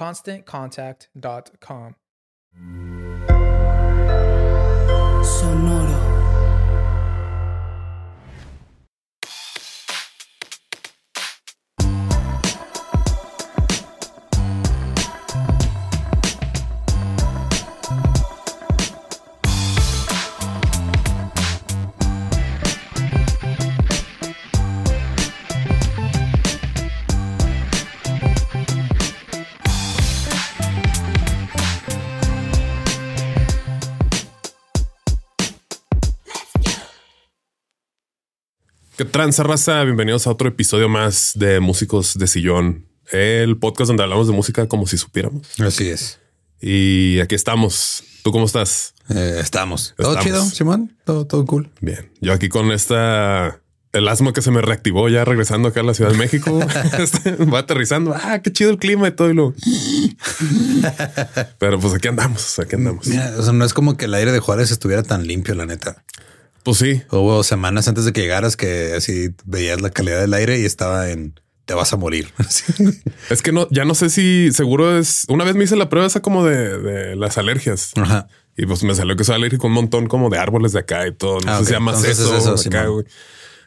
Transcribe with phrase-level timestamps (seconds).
[0.00, 1.94] ConstantContact.com.
[5.22, 5.99] Sonoro.
[39.00, 39.82] ¿Qué tranza raza?
[39.82, 44.68] Bienvenidos a otro episodio más de Músicos de Sillón, el podcast donde hablamos de música
[44.68, 45.58] como si supiéramos.
[45.58, 46.18] Así es.
[46.60, 48.04] Y aquí estamos.
[48.22, 48.92] ¿Tú cómo estás?
[49.08, 49.94] Eh, estamos.
[49.96, 50.24] ¿Todo Estamos.
[50.26, 50.98] chido, Simón?
[51.06, 51.70] ¿Todo, todo cool?
[51.80, 52.12] Bien.
[52.20, 53.62] Yo aquí con esta...
[53.94, 56.60] El asma que se me reactivó ya regresando acá a la Ciudad de México.
[56.98, 58.14] Este, Va aterrizando.
[58.14, 59.30] Ah, qué chido el clima y todo.
[59.30, 59.54] Y lo...
[61.58, 63.06] Pero pues aquí andamos, aquí andamos.
[63.06, 65.64] Mira, o sea, no es como que el aire de Juárez estuviera tan limpio, la
[65.64, 66.04] neta.
[66.62, 70.58] Pues sí, Hubo semanas antes de que llegaras que así veías la calidad del aire
[70.60, 72.32] y estaba en te vas a morir.
[73.30, 75.24] Es que no, ya no sé si seguro es.
[75.28, 78.26] Una vez me hice la prueba esa como de, de las alergias Ajá.
[78.56, 81.06] y pues me salió que soy alérgico a un montón como de árboles de acá
[81.06, 81.38] y todo.
[81.40, 81.66] No Ah, sé ok.
[81.68, 82.86] si llamas Entonces eso, es eso, acá.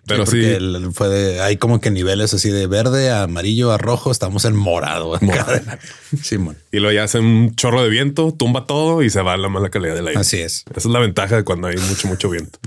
[0.05, 3.71] Pero Sí, sí, el- fue de hay como que niveles así de verde a amarillo
[3.71, 4.11] a rojo.
[4.11, 5.17] Estamos en morado.
[5.21, 5.61] Morado.
[6.21, 6.57] Simón.
[6.71, 9.69] y luego ya hace un chorro de viento, tumba todo y se va la mala
[9.69, 10.19] calidad del aire.
[10.19, 10.65] Así es.
[10.71, 12.59] Esa es la ventaja de cuando hay mucho, mucho viento.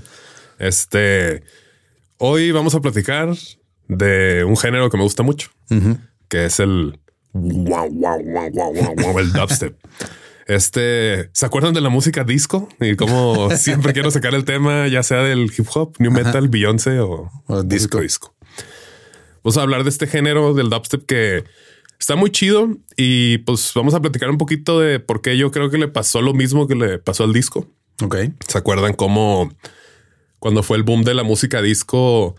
[0.59, 1.43] Este
[2.19, 3.35] hoy vamos a platicar
[3.89, 5.51] de un género que me gusta mucho,
[6.29, 6.99] que es el
[7.35, 9.77] wow, wow, wow, wow, wow, wow, el dubstep.
[10.47, 15.03] Este se acuerdan de la música disco y como siempre quiero sacar el tema, ya
[15.03, 18.01] sea del hip hop, new metal, Beyoncé o, O disco.
[18.01, 18.35] disco.
[19.43, 21.45] Vamos a hablar de este género del dubstep que
[21.99, 25.69] está muy chido y pues vamos a platicar un poquito de por qué yo creo
[25.69, 27.67] que le pasó lo mismo que le pasó al disco.
[28.03, 28.17] Ok.
[28.47, 29.51] ¿Se acuerdan cómo
[30.39, 32.37] cuando fue el boom de la música disco,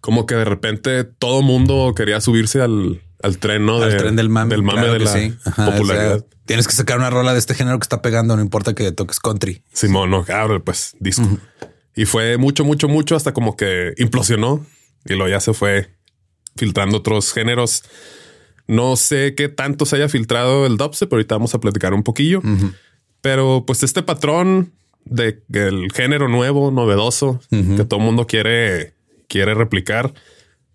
[0.00, 3.82] como que de repente todo mundo quería subirse al, al tren, ¿no?
[3.82, 4.50] Al De- tren del mame.
[4.54, 5.34] Del mame claro de la sí.
[5.44, 6.14] Ajá, popularidad.
[6.16, 8.74] o sea, tienes que sacar una rola de este género que está pegando, no importa
[8.74, 9.62] que toques country.
[9.72, 11.26] Simón, no, claro, pues disco.
[11.94, 14.64] Y fue mucho, mucho, mucho hasta como que implosionó
[15.04, 15.90] y luego ya se fue
[16.56, 17.82] filtrando otros géneros.
[18.66, 22.02] No sé qué tanto se haya filtrado el dubstep, pero ahorita vamos a platicar un
[22.02, 22.40] poquillo.
[23.20, 24.72] Pero pues este patrón
[25.04, 28.94] de que el género nuevo, novedoso, que todo el mundo quiere,
[29.26, 30.12] quiere replicar,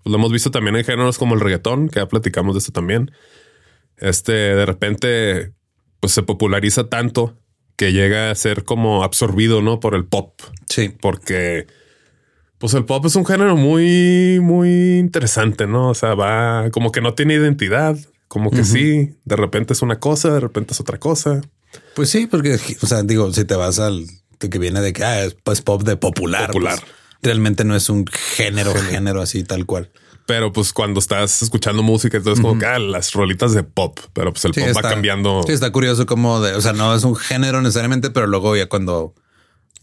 [0.04, 2.72] pues lo hemos visto también en géneros como el reggaetón, que ya platicamos de esto
[2.72, 3.12] también.
[3.98, 5.54] Este de repente,
[6.00, 7.38] pues se populariza tanto
[7.76, 9.80] que llega a ser como absorbido, ¿no?
[9.80, 10.40] Por el pop,
[10.70, 10.90] Sí.
[11.02, 11.68] porque
[12.60, 15.90] Pues el pop es un género muy, muy interesante, ¿no?
[15.90, 17.98] O sea, va como que no tiene identidad,
[18.30, 21.42] como que sí, de repente es una cosa, de repente es otra cosa.
[21.96, 24.06] Pues sí, porque, o sea, digo, si te vas al
[24.40, 26.80] que viene de que ah, es pues, pop de popular, Popular.
[26.80, 26.92] pues,
[27.24, 29.92] realmente no es un género, género así tal cual.
[30.26, 34.32] Pero pues cuando estás escuchando música, entonces como que ah, las rolitas de pop, pero
[34.32, 35.42] pues el Sí, pop está- va cambiando.
[35.46, 38.68] Sí, está curioso como de, o sea, no es un género necesariamente, pero luego ya
[38.70, 39.14] cuando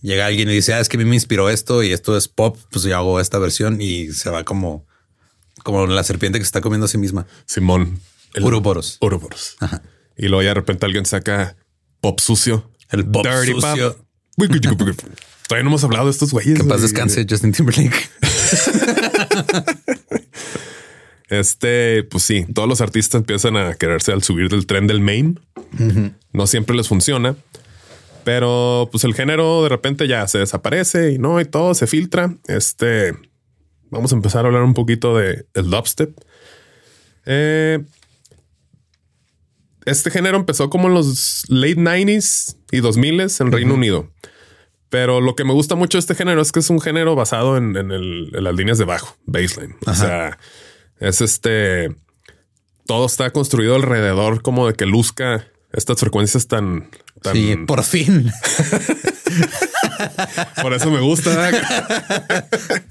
[0.00, 2.28] llega alguien y dice, ah, es que a mí me inspiró esto y esto es
[2.28, 4.86] pop, pues yo hago esta versión y se va como,
[5.62, 7.26] como la serpiente que se está comiendo a sí misma.
[7.44, 8.00] Simón.
[8.32, 8.96] El Uroboros.
[9.02, 9.56] Uroboros.
[10.16, 11.56] Y luego ya de repente alguien saca
[12.00, 12.70] pop sucio.
[12.88, 14.06] El pop sucio.
[15.50, 16.54] Todavía no hemos hablado de estos güeyes.
[16.54, 18.08] Que en paz descanse Justin Timberlake.
[21.28, 25.38] Este, pues sí, todos los artistas empiezan a quererse al subir del tren del main.
[26.32, 27.36] No siempre les funciona,
[28.24, 32.36] pero pues el género de repente ya se desaparece y no, y todo se filtra.
[32.48, 33.14] Este,
[33.90, 36.18] vamos a empezar a hablar un poquito de el dubstep.
[37.26, 37.78] Eh,
[39.86, 44.10] este género empezó como en los late 90s y 2000s en Reino Unido.
[44.90, 47.56] Pero lo que me gusta mucho de este género es que es un género basado
[47.56, 49.76] en, en el- en las líneas de bajo, baseline.
[49.86, 50.38] O sea,
[50.98, 51.94] es este.
[52.86, 56.88] Todo está construido alrededor como de que luzca estas frecuencias tan.
[57.22, 58.30] tan Sí, por fin.
[60.62, 61.50] por eso me gusta.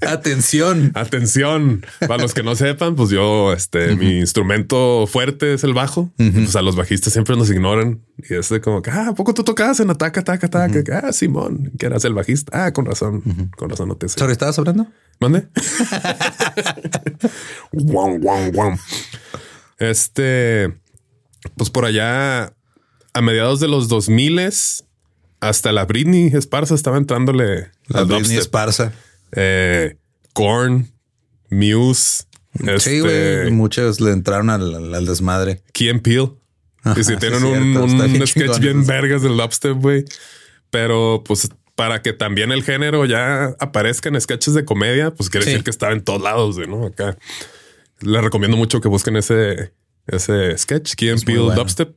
[0.00, 0.92] Atención.
[0.94, 1.84] Atención.
[2.00, 6.10] Para los que no sepan, pues yo, este, mi instrumento fuerte es el bajo.
[6.16, 8.00] Pues a los bajistas siempre nos ignoran.
[8.28, 11.02] Y es de como que, ah, ¿a poco tú tocabas en ataca, ataca, ataca?
[11.04, 12.66] Ah, Simón, que eras el bajista.
[12.66, 13.50] Ah, con razón.
[13.56, 14.18] Con razón no te sé.
[14.18, 14.86] Sorry, ¿estabas hablando?
[15.20, 15.48] ¿Mande?
[17.72, 18.78] Guau, guau, guau.
[19.78, 20.72] Este,
[21.56, 22.52] pues por allá
[23.12, 24.40] a mediados de los 2000
[25.40, 28.36] hasta la Britney Esparza estaba entrándole La Britney.
[28.36, 28.92] Esparza.
[29.32, 29.96] Eh,
[30.32, 30.90] Korn,
[31.50, 32.24] Muse,
[32.58, 33.50] Sí, este, güey.
[33.52, 35.62] Muchos le entraron al, desmadre.
[35.72, 36.32] Key and Peele.
[36.96, 40.04] y si tienen un, sketch bien vergas del dubstep, güey.
[40.70, 45.44] Pero pues para que también el género ya aparezca en sketches de comedia, pues quiere
[45.44, 45.50] Sí.
[45.52, 46.86] decir que estaba en todos lados, ¿no?
[46.86, 47.16] Acá.
[48.00, 49.72] Les recomiendo mucho que busquen ese,
[50.06, 51.54] ese sketch, Key and bueno.
[51.54, 51.96] Dubstep.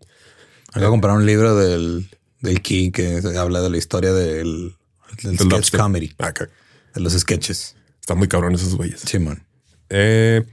[0.74, 2.10] Acabo de comprar un libro del,
[2.42, 4.76] del Key que habla de la historia del,
[5.24, 5.80] del sketch dubstep.
[5.80, 6.50] comedy, Acá.
[6.94, 7.76] de los sketches.
[8.02, 9.00] Están muy cabrones esos güeyes.
[9.02, 9.44] Simón.
[9.90, 10.44] Eh,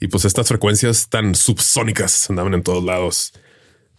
[0.00, 3.32] y pues estas frecuencias tan subsónicas andaban en todos lados.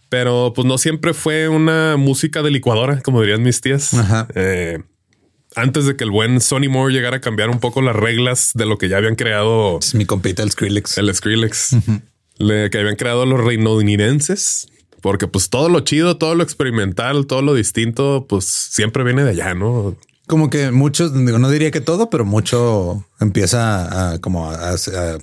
[0.08, 3.92] Pero pues no siempre fue una música de licuadora, como dirían mis tías.
[3.92, 4.28] Ajá.
[4.36, 4.78] Eh,
[5.56, 8.66] antes de que el buen Sonny Moore llegara a cambiar un poco las reglas de
[8.66, 10.98] lo que ya habían creado Es mi compita el Skrillex.
[10.98, 11.76] el Skrillex,
[12.38, 14.68] le- que habían creado los reinoninenses,
[15.02, 19.30] porque pues todo lo chido, todo lo experimental, todo lo distinto, pues siempre viene de
[19.30, 19.96] allá, ¿no?
[20.26, 25.18] Como que muchos, digo, no diría que todo, pero mucho empieza a como a, a-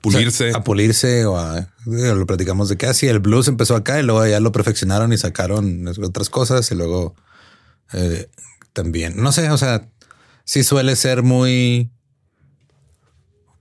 [0.00, 0.48] Pulirse.
[0.48, 3.74] o sea, a pulirse o a digo, lo platicamos de que así el blues empezó
[3.74, 7.14] acá y luego ya lo perfeccionaron y sacaron otras cosas y luego
[7.94, 8.28] eh,
[8.74, 9.88] también no sé, o sea,
[10.44, 11.90] sí suele ser muy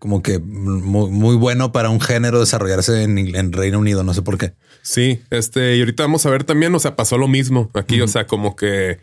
[0.03, 4.03] como que muy, muy bueno para un género desarrollarse en, en Reino Unido.
[4.03, 4.51] No sé por qué.
[4.81, 8.07] Sí, este, y ahorita vamos a ver también, o sea, pasó lo mismo aquí, o
[8.09, 8.99] sea, como que,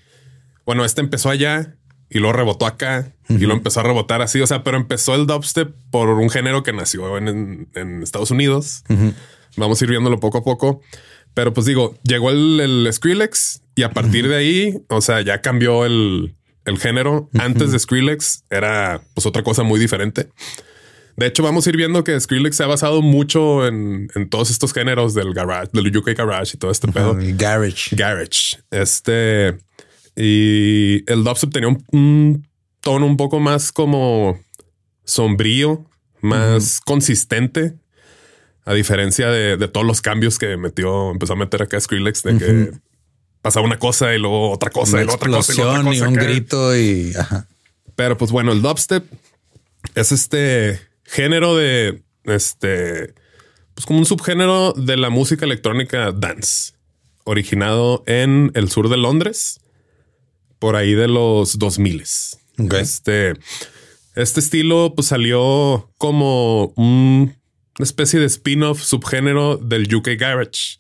[0.67, 1.75] bueno, este empezó allá
[2.11, 5.27] y luego rebotó acá y lo empezó a rebotar así, o sea, pero empezó el
[5.27, 8.85] dubstep por un género que nació en, en- en Estados Unidos.
[9.57, 10.83] Vamos a ir viéndolo poco a poco.
[11.33, 15.41] Pero pues digo, llegó el, el Skrillex y a partir de ahí, o sea, ya
[15.41, 16.35] cambió el,
[16.67, 17.31] el género.
[17.39, 20.29] Antes de Skrillex era pues otra cosa muy diferente.
[21.21, 24.51] De hecho, vamos a ir viendo que Skrillex se ha basado mucho en, en todos
[24.51, 27.15] estos géneros del garage, del UK garage y todo este pedo.
[27.37, 27.95] Garage.
[27.95, 28.57] Garage.
[28.71, 29.59] Este
[30.17, 32.49] y el dubstep tenía un, un
[32.81, 34.41] tono un poco más como
[35.05, 35.85] sombrío,
[36.23, 37.75] más consistente,
[38.65, 42.39] a diferencia de, de todos los cambios que metió, empezó a meter acá Skrillex de
[42.39, 42.73] que
[43.43, 45.83] pasaba una cosa y luego otra cosa Una y luego otra cosa y luego otra
[45.83, 46.27] explosión y un acá.
[46.27, 47.47] grito y ajá.
[47.95, 49.05] Pero pues bueno, el dubstep
[49.95, 53.15] es este género de este,
[53.75, 56.73] pues como un subgénero de la música electrónica dance,
[57.25, 59.61] originado en el sur de Londres,
[60.59, 62.05] por ahí de los 2000.
[62.59, 62.75] Ok.
[62.75, 63.33] Este,
[64.15, 67.35] este estilo pues salió como un-
[67.79, 70.79] una especie de spin-off subgénero del UK Garage,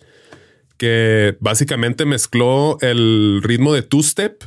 [0.76, 4.44] que básicamente mezcló el ritmo de two-step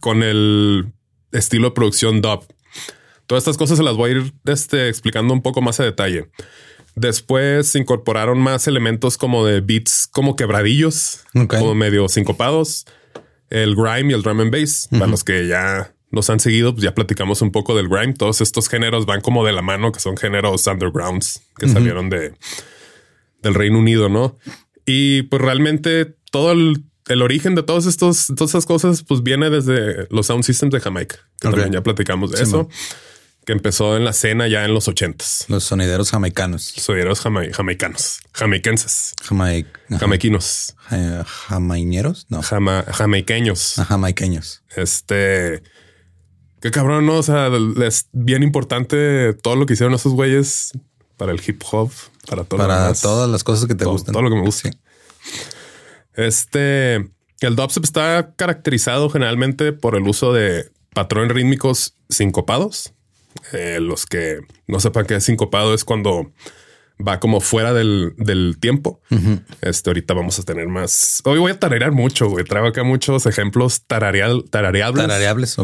[0.00, 0.92] con el
[1.32, 2.44] estilo de producción dub.
[3.28, 6.30] Todas estas cosas se las voy a ir este, explicando un poco más a detalle.
[6.96, 12.86] Después se incorporaron más elementos como de beats como quebradillos, como medio sincopados,
[13.50, 16.82] el grime y el drum and bass, para los que ya nos han seguido, pues
[16.82, 18.14] ya platicamos un poco del grime.
[18.14, 22.32] Todos estos géneros van como de la mano, que son géneros undergrounds que salieron de
[23.42, 24.38] del Reino Unido, ¿no?
[24.86, 29.50] Y pues realmente todo el, el origen de todos estos, todas esas cosas, pues viene
[29.50, 32.68] desde los sound systems de Jamaica, que también ya platicamos de Sí, eso, man.
[33.48, 35.46] Que empezó en la escena ya en los ochentas.
[35.48, 36.64] Los sonideros jamaicanos.
[36.76, 39.64] Sonideros jama- jamaicanos, jamaiquenses, Jamai...
[39.88, 39.98] ajá.
[40.00, 42.26] jamaiquinos, Ja-?
[42.28, 42.42] No.
[42.42, 43.78] jama- jamaiqueños.
[43.78, 44.62] Ah, jamaiqueños.
[44.76, 45.62] Este.
[46.60, 47.14] Qué cabrón, ¿no?
[47.14, 47.48] O sea,
[47.86, 50.72] es bien importante todo lo que hicieron esos güeyes
[51.16, 51.90] para el hip hop,
[52.28, 53.00] para todo Para demás.
[53.00, 54.12] todas las cosas que te todo, gustan.
[54.12, 54.70] todo lo que me gusta.
[54.70, 54.78] Sí.
[56.16, 56.96] Este,
[57.40, 62.92] el dubstep está caracterizado generalmente por el uso de patrones rítmicos sincopados.
[63.52, 66.32] Eh, los que no sepan qué es sincopado es cuando
[67.06, 69.00] va como fuera del, del tiempo.
[69.60, 71.22] Este, ahorita vamos a tener más.
[71.24, 72.44] Hoy voy a tararear mucho, güey.
[72.44, 75.02] Traigo acá muchos ejemplos tarareal, tarareables.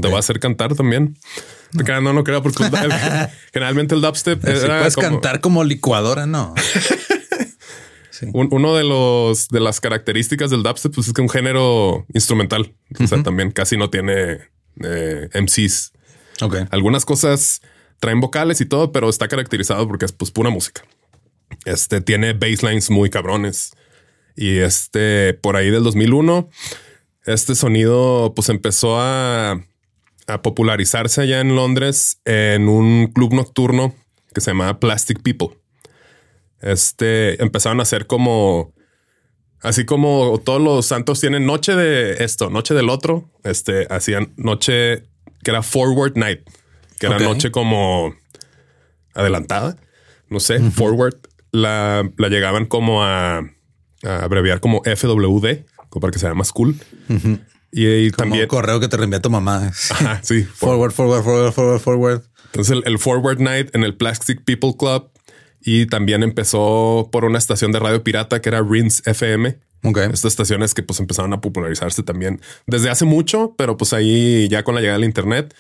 [0.01, 1.17] Te voy a hacer cantar también.
[1.73, 2.71] No, no, no creo, porque el-
[3.53, 6.55] generalmente el dubstep Si era puedes como- cantar como licuadora, no.
[8.33, 12.07] Un- uno de los de las características del dubstep pues, es que es un género
[12.15, 12.73] instrumental.
[13.03, 14.39] O sea, también casi no tiene
[14.83, 15.93] eh, MCs.
[16.71, 17.61] Algunas cosas
[18.01, 20.83] traen vocales y todo, pero está caracterizado porque es pues pura música.
[21.65, 23.73] Este tiene basslines muy cabrones.
[24.37, 26.49] Y este por ahí del 2001,
[27.25, 29.53] este sonido pues empezó a,
[30.27, 33.95] a popularizarse allá en Londres en un club nocturno
[34.35, 35.57] que se llamaba Plastic People.
[36.61, 38.75] Este empezaron a hacer como
[39.63, 43.31] así como todos los santos tienen noche de esto, noche del otro.
[43.45, 45.05] Este hacían noche
[45.45, 46.41] que era forward night,
[46.99, 48.15] que era noche como
[49.15, 49.77] adelantada.
[50.29, 51.17] No sé, forward
[51.53, 56.77] la, la llegaban como a, a abreviar como FWD, como para que sea más cool.
[57.71, 59.71] Y, y Como también, un correo que te reenvía tu mamá.
[59.91, 62.23] Ajá, sí, Forward, forward, forward, forward, forward.
[62.47, 65.11] Entonces el, el Forward Night en el Plastic People Club
[65.61, 69.59] y también empezó por una estación de radio pirata que era Rinse FM.
[70.13, 74.63] Estas estaciones que pues empezaron a popularizarse también desde hace mucho, pero pues ahí ya
[74.63, 75.55] con la llegada del internet,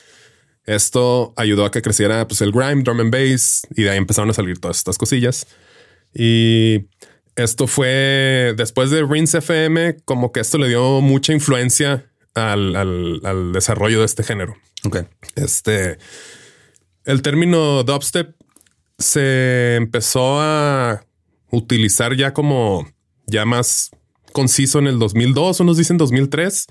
[0.64, 4.30] esto ayudó a que creciera pues el grime, drum and bass y de ahí empezaron
[4.30, 5.46] a salir todas estas cosillas.
[6.14, 6.86] Y
[7.36, 13.20] esto fue después de Rinse FM, como que esto le dio mucha influencia al, al-
[13.24, 14.56] al desarrollo de este género.
[14.84, 14.98] Ok.
[15.34, 15.98] Este,
[17.04, 18.34] el término dubstep
[18.98, 21.04] se empezó a
[21.50, 22.88] utilizar ya como
[23.26, 23.90] ya más
[24.34, 26.66] conciso en el 2002, unos dicen 2003.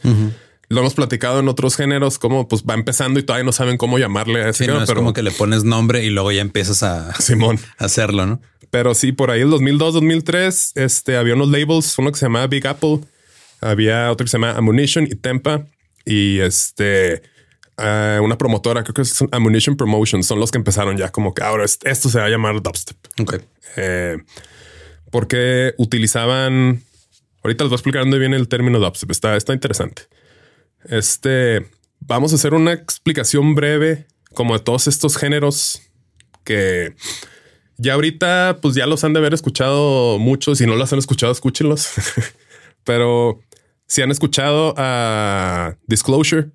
[0.70, 3.98] Lo hemos platicado en otros géneros, como pues va empezando y todavía no saben cómo
[4.00, 6.32] llamarle a ese Sí, no, género, es pero como que le pones nombre y luego
[6.32, 7.60] ya empiezas a, Simón.
[7.78, 8.42] a hacerlo, ¿no?
[8.72, 12.48] Pero sí, por ahí el 2002, 2003, este, había unos labels, uno que se llamaba
[12.48, 13.00] Big Apple,
[13.62, 15.66] había otro que se llama Ammunition y Tempa,
[16.06, 17.22] y este,
[17.78, 21.44] ah, una promotora, creo que es Ammunition Promotion, son los que empezaron ya como que
[21.44, 22.98] ahora es- esto se va a llamar dubstep.
[23.22, 23.36] Ok.
[23.78, 24.18] Eh,
[25.12, 26.82] porque utilizaban,
[27.44, 30.04] ahorita les voy a explicar dónde viene el término está, está interesante.
[30.86, 31.66] Este,
[32.00, 35.82] vamos a hacer una explicación breve como de todos estos géneros
[36.44, 36.96] que
[37.78, 41.32] ya ahorita pues ya los han de haber escuchado muchos, si no los han escuchado,
[41.32, 41.90] escúchenlos.
[42.84, 43.40] Pero
[43.88, 46.52] si han escuchado a Disclosure,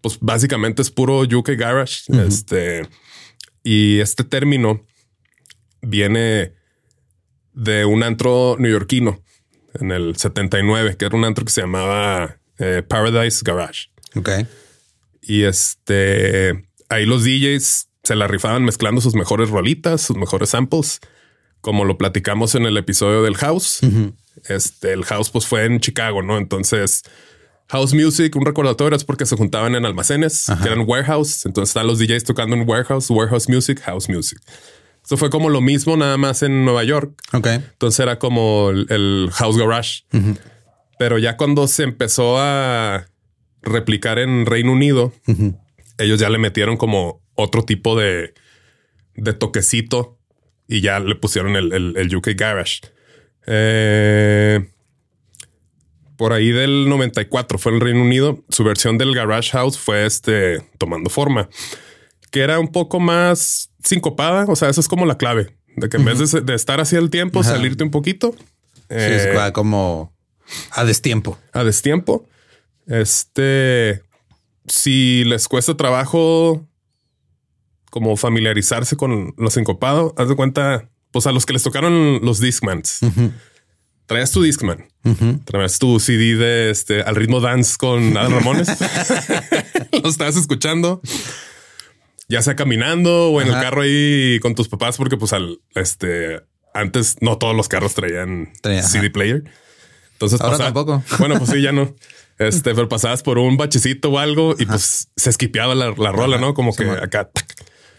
[0.00, 2.02] pues básicamente es puro UK Garage.
[2.26, 2.88] Este
[3.62, 4.84] y este término
[5.80, 6.52] viene
[7.52, 9.22] de un antro neoyorquino
[9.80, 13.88] en el 79, que era un antro que se llamaba eh, Paradise Garage.
[14.14, 14.30] Ok.
[15.22, 21.00] Y este ahí los DJs se la rifaban mezclando sus mejores rolitas, sus mejores samples,
[21.60, 23.80] como lo platicamos en el episodio del House.
[24.48, 26.36] Este el House pues fue en Chicago, ¿no?
[26.36, 27.02] Entonces
[27.68, 31.46] House Music, un recordatorio es porque se juntaban en almacenes, que eran warehouse.
[31.46, 34.38] Entonces están los DJs tocando en warehouse, warehouse music, house music.
[35.04, 37.12] Esto fue como lo mismo, nada más en Nueva York.
[37.32, 37.46] Ok.
[37.46, 40.02] Entonces era como el, el House Garage.
[40.98, 43.06] Pero ya cuando se empezó a
[43.62, 45.12] replicar en Reino Unido,
[45.98, 48.32] ellos ya le metieron como otro tipo de,
[49.14, 50.18] de toquecito
[50.68, 52.80] y ya le pusieron el, el- el UK Garage.
[53.46, 54.66] Eh,
[56.16, 58.42] por ahí del 94 fue en el Reino Unido.
[58.48, 61.48] Su versión del Garage House fue este tomando forma,
[62.30, 64.46] que era un poco más sincopada.
[64.48, 66.96] O sea, eso es como la clave de que en vez de, de estar así
[66.96, 67.50] el tiempo, Ajá.
[67.50, 68.34] salirte un poquito.
[68.88, 70.12] Sí, es eh, como
[70.70, 71.38] a destiempo.
[71.52, 72.26] a destiempo.
[72.86, 74.02] Este,
[74.66, 76.66] si les cuesta trabajo
[77.90, 82.40] como familiarizarse con lo sincopado, haz de cuenta, pues a los que les tocaron los
[82.40, 83.00] Discmans.
[84.06, 84.86] Traías tu Discman,
[85.46, 88.68] traías tu CD de este al ritmo dance con Adal Ramones.
[90.02, 91.00] lo estabas escuchando,
[92.28, 96.40] ya sea caminando o en el carro ahí con tus papás, porque pues al este
[96.72, 98.82] antes no todos los carros traían Traía.
[98.82, 99.44] CD player.
[100.12, 101.02] Entonces Ahora pasaba- tampoco.
[101.18, 101.94] Bueno, pues sí, ya no.
[102.36, 106.36] Este, pero pasabas por un bachecito o algo y pues se esquipeaba la, la rola,
[106.36, 106.52] ¿no?
[106.52, 107.30] Como que acá.
[107.30, 107.54] tac.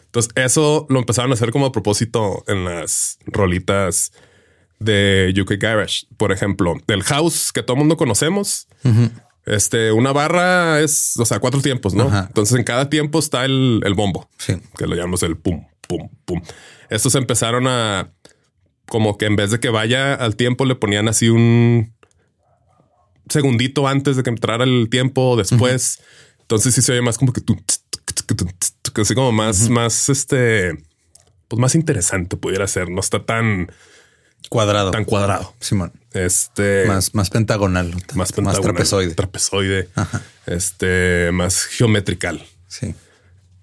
[0.08, 4.12] Entonces, eso lo empezaron a hacer como a propósito en las rolitas
[4.80, 6.06] de UK Garage.
[6.18, 8.68] Por ejemplo, del house que todo el mundo conocemos.
[9.46, 12.06] Este, una barra es, o sea, cuatro tiempos, ¿no?
[12.08, 12.26] Ajá.
[12.28, 14.56] Entonces, en cada tiempo está el, el bombo Sí.
[14.78, 16.42] que lo llamamos el pum, pum, pum.
[16.90, 18.12] Estos empezaron a
[18.88, 21.94] como que en vez de que vaya al tiempo, le ponían así un
[23.30, 26.00] segundito antes de que entrara el tiempo o después.
[26.42, 27.56] Entonces sí se oye más como que tú,
[28.94, 30.74] que así como más, más este,
[31.48, 32.90] pues más interesante pudiera ser.
[32.90, 33.72] No está tan,
[34.50, 34.92] Cuadrado.
[34.92, 35.54] tan cuadrado.
[35.60, 35.92] Simón.
[36.14, 37.94] Este Más, más pentagonal.
[38.14, 39.14] más, pentagonal, trapezoide.
[39.14, 39.90] trapezoide,
[40.46, 42.44] este más geometrical.
[42.68, 42.96] Sí.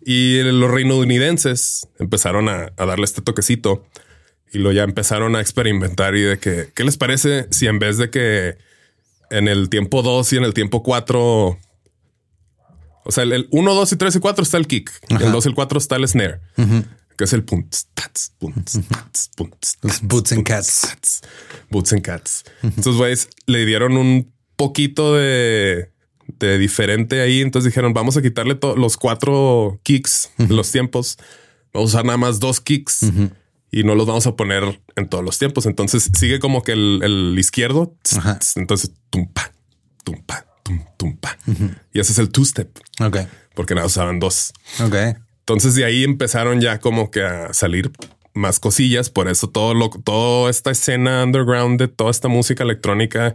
[0.05, 3.87] Y los reinounidenses empezaron a, a darle este toquecito
[4.53, 7.97] y lo ya empezaron a experimentar y de que, ¿qué les parece si en vez
[7.99, 8.59] de que
[9.31, 11.59] en el tiempo 2 y en el tiempo 4,
[13.05, 15.25] o sea, el 1, 2 y 3 y 4 está el kick, Ajá.
[15.25, 16.41] el 2 y el 4 está el snare,
[17.16, 20.81] que es el punt, tats, punt, tats, punt, Los boots and cats.
[20.83, 21.21] tats,
[21.71, 22.45] Boots and cats.
[22.62, 25.90] Estos güeyes le dieron un poquito de,
[26.38, 27.40] de diferente ahí.
[27.40, 31.19] Entonces dijeron, vamos a quitarle los cuatro kicks de los tiempos.
[31.73, 33.07] Vamos a usar nada más dos kicks
[33.71, 35.64] y no los vamos a poner en todos los tiempos.
[35.66, 37.97] Entonces sigue como que el, el izquierdo.
[38.57, 39.52] Entonces tumpa,
[40.04, 41.38] tumpa, tum, tumpa.
[41.92, 42.69] Y ese es el two step
[43.00, 43.19] Ok.
[43.54, 44.52] porque nada usaban dos.
[44.85, 44.95] Ok.
[45.43, 47.91] Entonces de ahí empezaron ya como que a salir
[48.35, 49.11] más cosillas.
[49.11, 53.35] Por eso todo lo, toda esta escena underground de toda esta música electrónica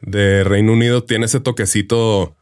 [0.00, 2.34] de Reino Unido tiene ese toquecito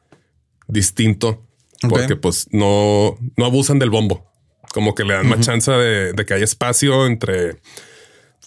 [0.69, 1.43] distinto
[1.89, 4.25] porque pues no, no abusan del bombo.
[4.73, 7.57] Como que le dan más chance de, de que haya espacio entre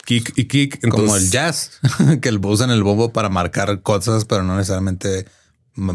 [0.05, 0.79] kick y kick.
[0.89, 1.79] Como el jazz,
[2.21, 5.25] que el- usan el bombo para marcar cosas, pero no necesariamente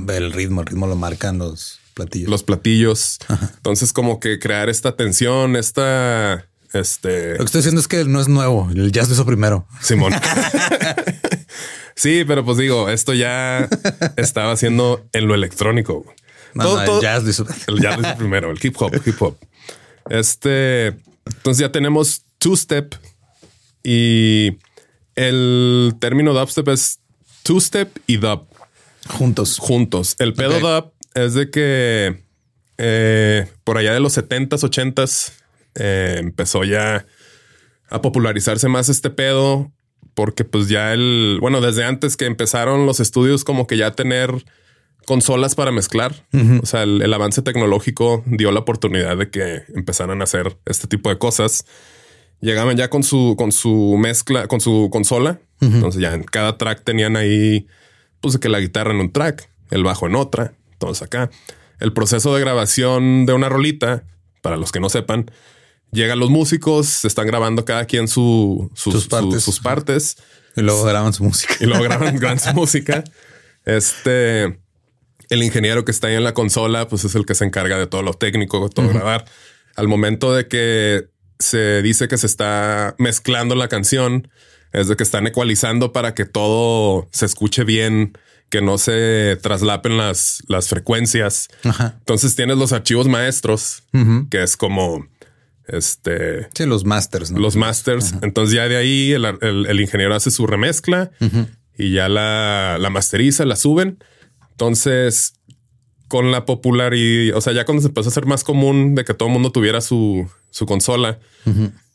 [0.09, 0.61] el ritmo.
[0.62, 2.28] El ritmo lo marcan los platillos.
[2.30, 3.18] los platillos.
[3.57, 6.46] Entonces como que crear esta tensión, esta...
[6.72, 7.33] Este...
[7.33, 8.68] Lo que estoy diciendo es que no es nuevo.
[8.74, 9.66] El jazz lo hizo primero.
[9.80, 10.12] Simón.
[11.94, 13.68] sí, pero pues digo, esto ya
[14.16, 16.04] estaba haciendo en lo electrónico.
[16.54, 17.46] No, Todo- no, todo- el jazz lo hizo.
[17.68, 19.37] el jazz lo hizo primero, el hip hop, hip hop.
[20.11, 20.88] Este,
[21.26, 22.94] entonces ya tenemos two step
[23.83, 24.59] y
[25.14, 26.98] el término dubstep es
[27.42, 28.46] two step y dub
[29.09, 29.59] juntos.
[29.59, 30.16] juntos.
[30.18, 32.22] El pedo dub es de que
[32.79, 35.33] eh, por allá de los 70s, 80s
[35.77, 37.07] eh, empezó ya
[37.88, 39.72] a popularizarse más este pedo
[40.14, 44.44] porque pues ya el, bueno, desde antes que empezaron los estudios como que ya tener
[45.07, 46.27] consolas para mezclar.
[46.62, 50.87] O sea, el, el avance tecnológico dio la oportunidad de que empezaran a hacer este
[50.87, 51.66] tipo de cosas.
[52.40, 55.40] Llegaban ya con su, con su mezcla, con su consola.
[55.61, 57.66] Entonces ya en cada track tenían ahí,
[58.20, 61.31] pues que la guitarra en un track, el bajo en otra, todos acá.
[61.81, 64.05] El proceso de grabación de una rolita,
[64.43, 65.31] para los que no sepan,
[65.91, 69.43] llegan los músicos, están grabando cada quien su, sus, Sus partes.
[69.43, 70.17] sus partes
[70.57, 71.55] Y luego graban su música.
[71.61, 73.05] y luego graban su música.
[73.65, 74.59] Este,
[75.31, 77.87] el ingeniero que está ahí en la consola, pues es el que se encarga de
[77.87, 79.25] todo lo técnico, todo grabar.
[79.77, 81.09] Al momento de que
[81.39, 84.29] se dice que se está mezclando la canción,
[84.73, 88.19] es de que están ecualizando para que todo se escuche bien,
[88.55, 91.49] que no se traslapen las, las frecuencias.
[91.64, 91.97] Ajá.
[91.99, 93.83] Entonces tienes los archivos maestros,
[94.31, 95.09] que es como
[95.67, 97.33] este Sí, los masters.
[97.33, 97.40] ¿no?
[97.40, 98.14] los masters.
[98.23, 101.11] Entonces ya de ahí el, el- el ingeniero hace su remezcla
[101.77, 103.99] y ya la, la masteriza, la suben.
[104.53, 105.35] Entonces,
[106.07, 109.14] con la popularidad, o sea, ya cuando se empezó a hacer más común de que
[109.14, 111.19] todo el mundo tuviera su, su consola,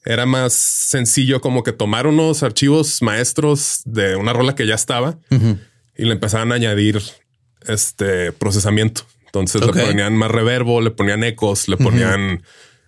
[0.03, 5.19] era más sencillo como que tomar unos archivos maestros de una rola que ya estaba
[5.99, 7.01] y le empezaban a añadir
[7.67, 9.01] este procesamiento.
[9.25, 12.41] Entonces le ponían más reverbo, le ponían ecos, le ponían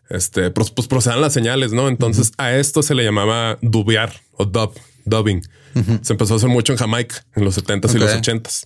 [0.10, 1.88] este, pues, pues procesan las señales, ¿no?
[1.88, 4.74] Entonces a esto se le llamaba dubear o dub,
[5.06, 5.44] dubbing.
[6.02, 8.24] Se empezó a hacer mucho en Jamaica en los 70s y los Ok.
[8.24, 8.66] 80s.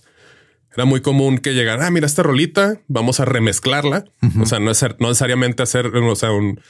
[0.74, 4.04] Era muy común que llegara, ah, mira esta rolita, vamos a remezclarla.
[4.40, 6.60] O sea, no, es, no necesariamente hacer, o sea, un,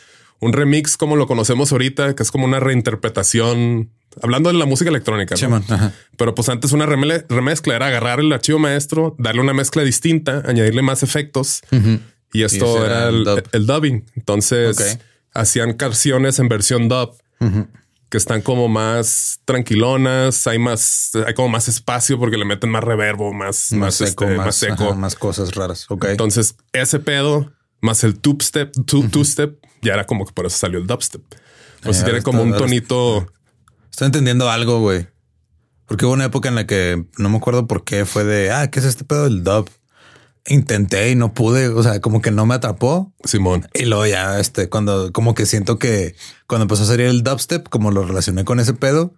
[0.40, 3.90] un remix como lo conocemos ahorita, que es como una reinterpretación,
[4.22, 5.34] hablando de la música electrónica.
[6.16, 10.82] Pero pues antes una remezcla era agarrar el archivo maestro, darle una mezcla distinta, añadirle
[10.82, 11.62] más efectos.
[12.32, 13.48] Y esto era era el el, dub.
[13.52, 14.04] el dubbing.
[14.14, 14.98] Entonces
[15.32, 17.16] hacían canciones en versión dub
[18.08, 22.84] que están como más tranquilonas, hay más, hay como más espacio porque le meten más
[22.84, 24.84] reverbo, más, más, seco, este, más, seco.
[24.84, 25.86] ajá, más cosas raras.
[26.08, 30.56] Entonces, ese pedo más el two step, two, step, ya era como que por eso
[30.56, 31.22] salió el dubstep.
[31.84, 33.26] O si Eh, tiene como un tonito.
[33.90, 35.06] Estoy entendiendo algo, güey.
[35.86, 38.70] Porque hubo una época en la que no me acuerdo por qué fue de, ah,
[38.70, 39.70] ¿qué es este pedo del dub?
[40.48, 43.12] Intenté y no pude, o sea, como que no me atrapó.
[43.24, 43.68] Simón.
[43.74, 46.14] Y luego ya, este, cuando, como que siento que
[46.46, 49.14] cuando empezó a salir el dubstep, como lo relacioné con ese pedo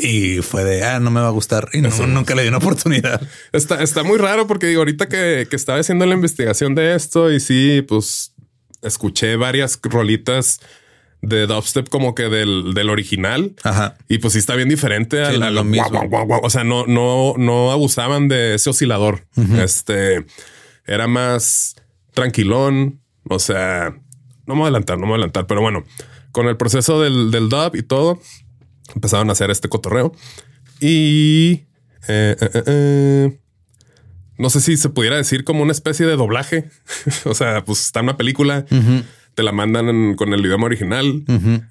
[0.00, 1.68] y fue de, ah, no me va a gustar.
[1.72, 3.20] Y no, nunca le di una oportunidad.
[3.52, 7.30] Está, está muy raro porque digo, ahorita que, que estaba haciendo la investigación de esto
[7.32, 8.34] y sí, pues
[8.82, 10.60] escuché varias rolitas
[11.22, 13.54] de dubstep como que del, del original.
[13.62, 13.96] Ajá.
[14.08, 15.90] Y pues sí está bien diferente Sí, no es lo mismo.
[15.90, 16.40] guau, guau, guau.
[16.42, 19.26] O sea, no, no, no abusaban de ese oscilador.
[19.58, 20.24] Este
[20.86, 21.76] era más
[22.14, 23.00] tranquilón.
[23.28, 23.94] O sea,
[24.46, 25.84] no me voy a adelantar, no me voy a adelantar, pero bueno,
[26.32, 28.20] con el proceso del, del dub y todo,
[28.94, 30.12] empezaron a hacer este cotorreo.
[30.80, 31.66] Y
[32.08, 33.38] eh, eh, eh,
[34.38, 36.70] no sé si se pudiera decir como una especie de doblaje.
[37.24, 38.64] o sea, pues está una película,
[39.34, 41.24] te la mandan en- con el idioma original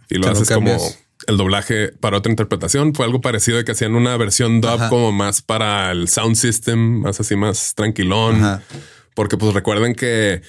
[0.10, 0.77] y lo haces como
[1.27, 2.93] el doblaje para otra interpretación.
[2.93, 4.89] Fue algo parecido de que hacían una versión dub Ajá.
[4.89, 8.36] como más para el sound system, más así, más tranquilón.
[8.38, 8.63] Ajá.
[9.15, 10.41] Porque pues recuerden que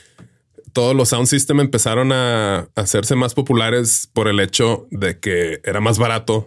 [0.73, 5.81] todos los sound system empezaron a hacerse más populares por el hecho de que era
[5.81, 6.47] más barato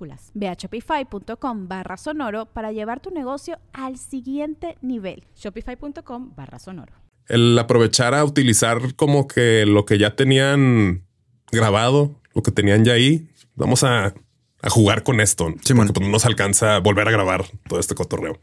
[0.33, 5.23] Ve a shopify.com barra sonoro para llevar tu negocio al siguiente nivel.
[5.35, 6.93] Shopify.com barra sonoro.
[7.27, 11.03] el aprovechar a utilizar como que lo que ya tenían
[11.51, 14.13] grabado, lo que tenían ya ahí, vamos a,
[14.61, 15.45] a jugar con esto.
[15.45, 18.37] Porque pues, no nos alcanza a volver a grabar todo este cotorreo.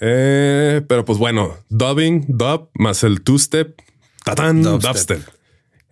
[0.00, 3.80] Eh, pero pues bueno, dubbing, dub más el two-step,
[4.24, 5.18] tatán, Dubstep.
[5.18, 5.34] dubstep.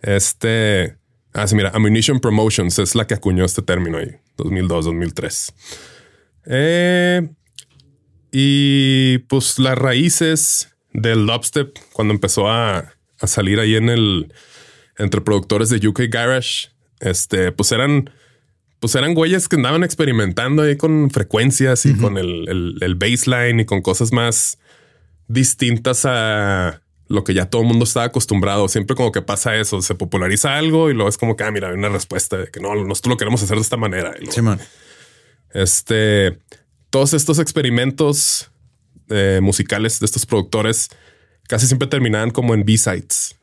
[0.01, 0.97] Este,
[1.33, 5.53] ah, sí, mira, Ammunition Promotions es la que acuñó este término ahí, 2002, 2003.
[6.45, 7.29] Eh,
[8.31, 14.33] y pues las raíces del dubstep, cuando empezó a, a salir ahí en el
[14.97, 16.69] entre productores de UK Garage,
[16.99, 18.11] este, pues eran,
[18.79, 23.61] pues eran güeyes que andaban experimentando ahí con frecuencias y con el, el, el baseline
[23.61, 24.59] y con cosas más
[25.27, 28.67] distintas a lo que ya todo el mundo estaba acostumbrado.
[28.67, 31.69] Siempre como que pasa eso, se populariza algo y luego es como que, ah, mira,
[31.69, 34.11] hay una respuesta de que no, nosotros lo queremos hacer de esta manera.
[34.17, 34.59] Luego- Simón.
[35.53, 36.37] este,
[36.89, 38.49] todos estos experimentos
[39.09, 40.89] eh, musicales de estos productores
[41.47, 43.35] casi siempre terminaban como en B-sides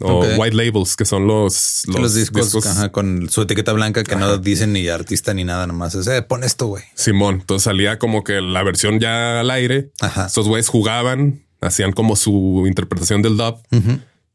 [0.00, 0.26] o Ok.
[0.36, 4.36] white labels, que son los, Los, los, discos, ajá, con su etiqueta blanca que no
[4.36, 6.84] dicen ni artista ni nada, nomás es, eh, pon esto, güey.
[6.94, 7.36] Simón.
[7.40, 9.90] Entonces salía como que la versión ya al aire.
[10.02, 10.26] Ajá.
[10.26, 13.58] Estos güeyes jugaban, hacían como su interpretación del dub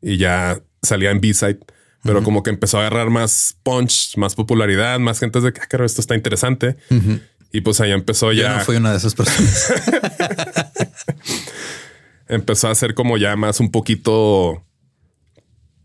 [0.02, 1.60] y ya salía en B-side.
[2.04, 5.68] Pero como que empezó a agarrar más punch, más popularidad, más gente de que, ah,
[5.68, 6.76] claro, esto está interesante.
[7.54, 8.58] Y pues ahí empezó Yo ya.
[8.58, 9.72] no fui una de esas personas.
[12.28, 14.66] empezó a ser como ya más un poquito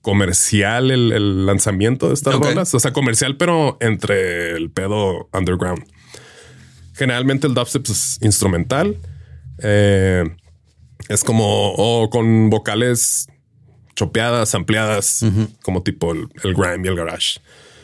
[0.01, 2.45] comercial el, el lanzamiento de estas Ok.
[2.45, 2.73] rolas.
[2.75, 5.85] O sea, comercial, pero entre el pedo underground.
[6.95, 8.97] Generalmente el dubstep es instrumental.
[9.59, 10.25] Eh,
[11.09, 13.29] es como con vocales
[13.95, 15.25] chopeadas, ampliadas,
[15.63, 17.41] como tipo el, el grime y el garage.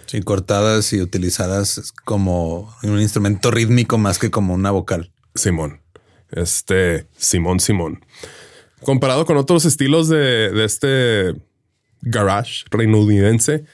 [0.07, 5.11] sí, cortadas y utilizadas como un instrumento rítmico más que como una vocal.
[5.35, 5.81] Simón.
[6.31, 8.05] Este Simón Simón.
[8.83, 11.35] Comparado con otros estilos de, de este
[12.03, 13.65] garage reinodense,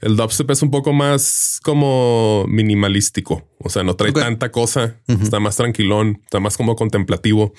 [0.00, 3.48] el dubstep es un poco más como minimalístico.
[3.58, 7.52] O sea, no trae tanta cosa, está más tranquilón, está más como contemplativo.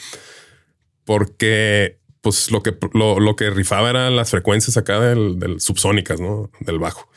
[1.08, 6.20] Porque pues lo que, lo, lo que rifaba eran las frecuencias acá del, del subsónicas,
[6.20, 6.52] ¿no?
[6.60, 7.10] Del bajo.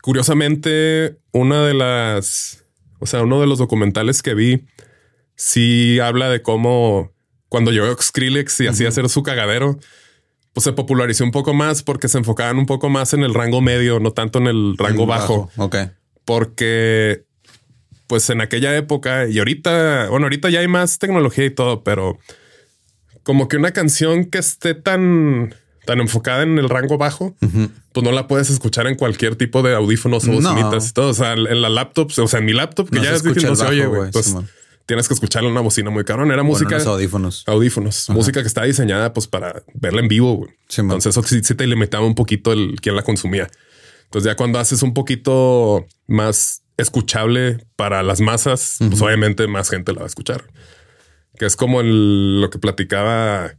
[0.00, 2.64] Curiosamente, una de las
[3.00, 4.66] O sea, uno de los documentales que vi
[5.34, 7.12] sí habla de cómo
[7.48, 9.80] cuando llegó Skrillex y hacía hacer su cagadero,
[10.52, 13.60] pues se popularizó un poco más porque se enfocaban un poco más en el rango
[13.60, 15.50] medio, no tanto en el rango bajo.
[15.56, 15.76] Ok.
[16.24, 17.24] Porque,
[18.06, 22.18] pues en aquella época y ahorita, bueno, ahorita ya hay más tecnología y todo, pero
[23.22, 25.54] como que una canción que esté tan,
[25.86, 27.36] tan enfocada en el rango bajo,
[27.92, 30.34] pues no la puedes escuchar en cualquier tipo de audífonos o No.
[30.52, 31.10] bocinitas y todo.
[31.10, 33.22] O sea, en la laptop, o sea, en mi laptop, que No ya se es
[33.26, 34.10] escucha no se bajo, oye, güey.
[34.10, 34.34] Pues
[34.86, 36.28] tienes que escucharla en una bocina muy cabrón.
[36.32, 36.76] Era Bueno, música.
[36.78, 37.44] los audífonos.
[37.46, 40.34] Audífonos, música que está diseñada pues para verla en vivo.
[40.34, 40.50] güey.
[40.68, 40.80] Sí.
[40.80, 43.48] Entonces eso sí, sí te limitaba un poquito el quién la consumía.
[44.04, 49.92] Entonces ya cuando haces un poquito más escuchable para las masas, pues obviamente más gente
[49.92, 50.44] la va a escuchar.
[51.40, 53.54] Que es como el- lo que platicaba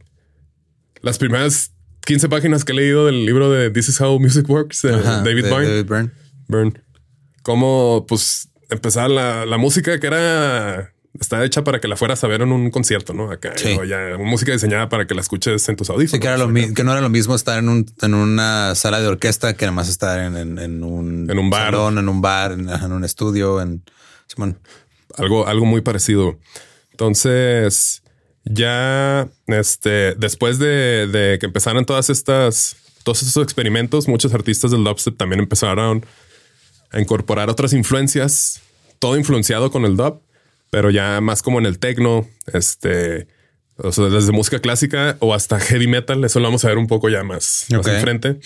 [1.00, 1.72] las primeras
[2.06, 5.22] 15 páginas que he leído del libro de This is How Music Works de Ajá,
[5.22, 5.66] David de Byrne.
[5.68, 6.10] David Byrne.
[6.46, 6.72] Byrne.
[7.42, 12.28] Cómo pues empezar la, la música que era está hecha para que la fueras a
[12.28, 13.32] ver en un concierto, ¿no?
[13.32, 13.76] Acá Sí.
[13.88, 16.12] ya música diseñada para que la escuches en tus audífonos.
[16.12, 18.74] Sí, que, era lo mi- que no era lo mismo estar en, un, en una
[18.76, 21.72] sala de orquesta que nada más estar en, en, en un, En un bar.
[21.72, 23.82] salón, en un bar, en, en un estudio, en
[24.28, 24.58] Simón.
[25.18, 26.38] algo, algo muy parecido.
[26.92, 28.02] Entonces,
[28.44, 34.84] ya este, después de, de que empezaran todas estas, todos estos experimentos, muchos artistas del
[34.84, 36.06] dubstep también empezaron
[36.90, 38.60] a incorporar otras influencias,
[38.98, 40.20] todo influenciado con el dub,
[40.70, 43.26] pero ya más como en el techno, este,
[43.76, 46.24] o sea, desde música clásica o hasta heavy metal.
[46.24, 48.38] Eso lo vamos a ver un poco ya más, más enfrente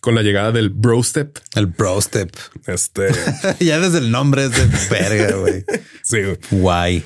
[0.00, 1.38] con la llegada del bro step.
[1.54, 2.30] El bro step.
[2.66, 3.08] Este,
[3.60, 5.64] ya desde el nombre es de verga, güey.
[6.02, 6.18] sí.
[6.50, 7.04] Guay.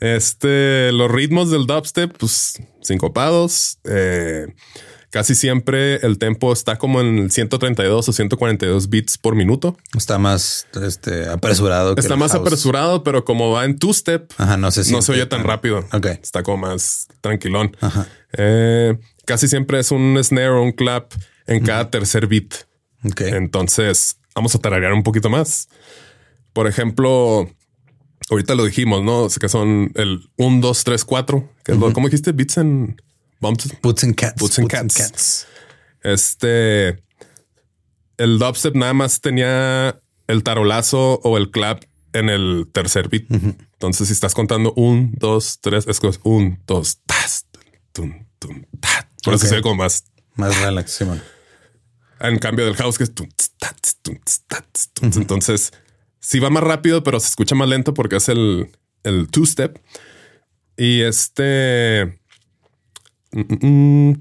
[0.00, 3.78] Este, los ritmos del dubstep, pues sincopados.
[3.84, 4.46] eh,
[5.10, 9.76] casi siempre el tempo está como en el 132 o 142 beats por minuto.
[9.96, 11.94] Está más este, apresurado.
[11.94, 12.40] que Está más house.
[12.46, 15.84] apresurado, pero como va en two step, Ajá, no se no se oye tan rápido.
[15.92, 16.06] Ok.
[16.06, 17.76] Está como más tranquilón.
[17.80, 18.06] Ajá.
[18.32, 21.12] Eh, casi siempre es un snare o un clap
[21.46, 22.54] en cada tercer beat.
[23.04, 23.20] Ok.
[23.22, 25.68] Entonces vamos a tararear un poquito más.
[26.52, 27.50] Por ejemplo,
[28.28, 29.28] ahorita lo dijimos, ¿no?
[29.40, 31.48] Que son el 1, 2, 3, 4.
[31.64, 32.32] Que es lo, ¿Cómo dijiste?
[32.32, 33.00] Beats en
[33.40, 33.68] bumps.
[33.82, 34.40] Boots and cats.
[34.40, 35.46] Boots and cats.
[36.02, 37.02] Este,
[38.16, 43.24] el dubstep nada más tenía el tarolazo o el clap en el tercer beat.
[43.30, 47.46] Entonces, si estás contando un, dos, tres, es que es un, dos, tas,
[47.92, 49.08] tum, tum, ta.
[49.22, 49.48] Por eso Ok.
[49.50, 50.04] se ve como más.
[50.34, 51.22] Más relax, Simón.
[52.20, 55.10] En cambio del house que es tum, tss, ta, tss, tum, tss, ta, tss, tum,
[55.10, 55.16] tss.
[55.16, 55.72] entonces
[56.20, 58.70] sí va más rápido, pero se escucha más lento porque es el,
[59.02, 59.78] el two step.
[60.76, 62.18] Y este
[63.32, 64.20] mm, mm, mm,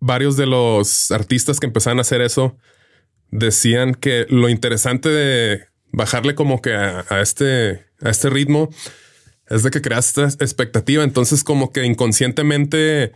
[0.00, 2.56] varios de los artistas que empezaron a hacer eso
[3.30, 8.68] decían que lo interesante de bajarle como que a, a este, a este ritmo
[9.48, 11.04] es de que creas esta expectativa.
[11.04, 13.12] Entonces, como que inconscientemente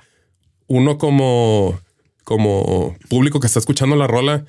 [0.66, 1.80] uno como,
[2.24, 4.44] como público que está escuchando la rola,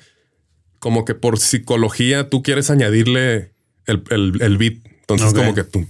[0.78, 3.52] como que por psicología tú quieres añadirle
[3.86, 4.74] el, el- el beat.
[5.00, 5.86] Entonces, como que tú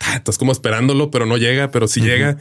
[0.00, 2.38] ah, estás como esperándolo, pero no llega, pero sí llega.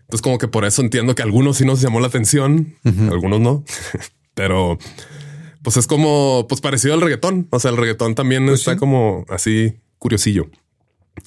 [0.00, 2.76] Entonces, como que por eso entiendo que algunos sí nos llamó la atención,
[3.10, 3.64] algunos no,
[4.34, 4.78] pero
[5.62, 7.48] pues es como pues parecido al reggaetón.
[7.50, 8.78] O sea, el reggaetón también Pues está sí.
[8.78, 10.48] como así curiosillo.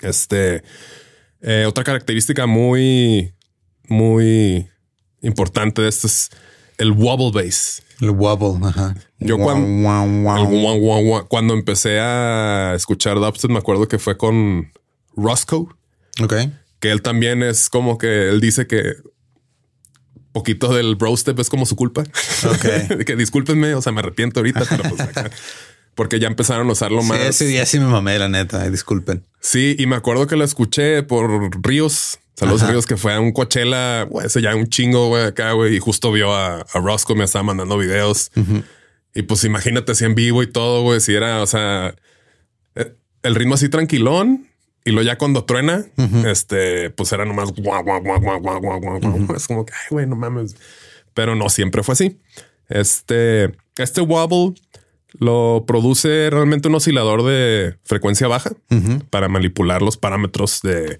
[0.01, 0.63] Este
[1.41, 3.33] eh, otra característica muy,
[3.87, 4.67] muy
[5.21, 6.29] importante de esto es
[6.77, 7.81] el wobble bass.
[8.01, 8.65] El wobble.
[8.67, 8.95] Ajá.
[9.19, 10.37] Yo Guau, cuan- guau, guau.
[10.37, 11.27] El guau, guau, guau.
[11.27, 14.71] Cuando empecé a escuchar dubstep, me acuerdo que fue con
[15.15, 15.67] Roscoe,
[16.21, 16.33] Ok.
[16.79, 18.93] que él también es como que él dice que
[20.31, 22.03] poquito del bro step es como su culpa.
[22.45, 23.03] Ok.
[23.05, 25.29] que discúlpenme, o sea, me arrepiento ahorita, pero pues acá,
[25.95, 27.19] porque ya empezaron a usarlo Sí, más.
[27.19, 28.69] ese día sí me mamé, la neta.
[28.69, 29.25] Disculpen.
[29.41, 31.29] Sí, y me acuerdo que lo escuché por
[31.65, 32.19] Ríos.
[32.35, 32.65] Saludos.
[32.69, 35.79] Ríos, que fue a un Coachella, güey, ese ya un chingo, güey, acá, güey, y
[35.79, 38.31] justo vio a, a Roscoe, me estaba mandando videos.
[39.15, 41.95] Y pues imagínate si en vivo y todo, güey, si era, o sea,
[42.75, 42.93] eh,
[43.23, 44.45] el ritmo así tranquilón.
[44.85, 45.85] Y luego ya cuando truena,
[46.25, 49.35] este, pues era nomás guau, guau, guau, guau, guau, guau, guau, guau.
[49.35, 50.55] Es como que, ay, güey, no mames.
[51.13, 52.17] Pero no siempre fue así.
[52.69, 54.53] Este, este wobble
[55.19, 58.51] lo produce realmente un oscilador de frecuencia baja
[59.09, 60.97] para manipular los parámetros de,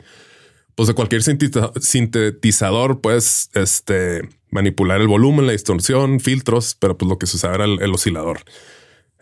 [0.76, 3.02] pues de cualquier sintetiza- sintetizador.
[3.02, 7.66] Puedes este, manipular el volumen, la distorsión, filtros, pero pues lo que se usaba era
[7.66, 8.42] el, oscilador.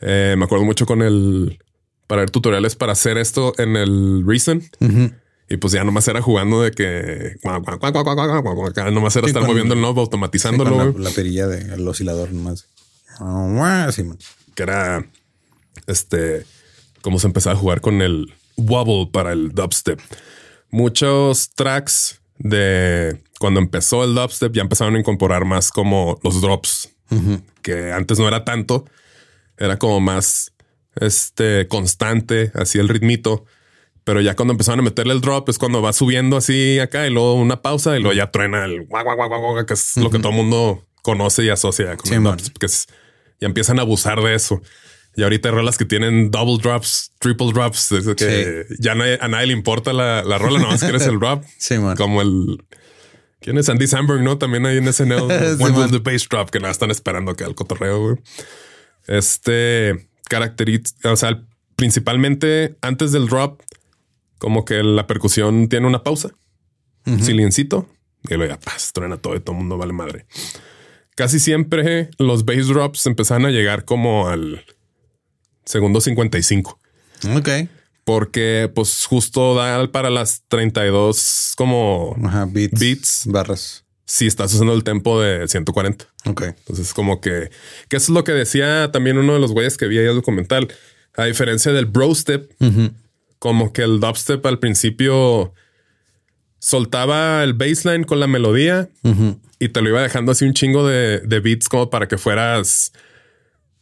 [0.01, 1.59] Eh, me acuerdo mucho con el
[2.07, 4.63] para ver tutoriales para hacer esto en el Reason.
[5.49, 7.35] Y pues ya nomás era jugando de que
[8.91, 10.93] nomás era estar moviendo el knob, automatizándolo.
[10.97, 12.67] La, perilla del oscilador nomás.
[13.91, 14.03] Sí,
[14.55, 15.05] que era
[15.85, 16.45] este
[17.01, 19.99] cómo se empezaba a jugar con el wobble para el dubstep.
[20.69, 26.89] Muchos tracks de cuando empezó el dubstep ya empezaron a incorporar más como los drops,
[27.61, 28.85] que antes no era tanto,
[29.57, 30.51] era como más
[30.99, 33.45] este constante, así el ritmito.
[34.03, 37.09] Pero ya cuando empezaron a meterle el drop es cuando va subiendo así acá y
[37.09, 40.09] luego una pausa y luego ya truena el guau, guau, guau, guau, que es lo
[40.09, 42.87] que todo el mundo conoce y asocia con Sí, el dubstep, que es-
[43.39, 44.61] ya empiezan a abusar de eso.
[45.15, 49.27] Y ahorita hay rolas que tienen double drops, triple drops, es que ya nadie- a
[49.27, 51.43] nadie le importa la, la rola, nomás quieres el drop.
[51.57, 51.97] Sí, man.
[51.97, 52.63] Como el...
[53.39, 53.69] ¿Quién es?
[53.69, 54.37] Andy Samberg, ¿no?
[54.37, 55.27] También hay en SNL.
[55.57, 56.49] Sí, When will the bass drop?
[56.49, 58.15] Que nada, están esperando que al cotorreo, güey.
[59.07, 61.41] Este caracteriza, o sea,
[61.75, 63.61] principalmente antes del drop,
[64.39, 66.31] como que la percusión tiene una pausa,
[67.21, 67.87] silencito,
[68.23, 70.25] y luego ya paz, truena todo y todo el mundo vale madre.
[71.15, 74.65] Casi siempre los bass drops empezaban a llegar como al
[75.65, 76.79] segundo 55,
[77.35, 77.49] Ok.
[78.07, 82.47] Porque pues justo da para las 32 como Ajá.
[82.49, 82.79] Beats.
[82.79, 83.23] Beats.
[83.27, 83.83] Barras.
[84.05, 86.05] si estás usando el tempo de 140.
[86.23, 86.43] Ok.
[86.43, 87.51] Entonces, como que,
[87.89, 90.15] que eso es lo que decía también uno de los güeyes que vi ahí el
[90.15, 90.69] documental.
[91.17, 92.49] A diferencia del bro step,
[93.39, 95.53] como que el dubstep al principio
[96.59, 98.87] soltaba el baseline con la melodía
[99.59, 102.93] y te lo iba dejando así un chingo de, de beats como para que fueras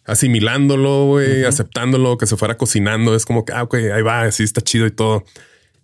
[0.06, 3.16] asimilándolo, güey, aceptándolo, que se fuera cocinando.
[3.16, 5.24] Es como que, ah, ok, ahí va, así está chido y todo.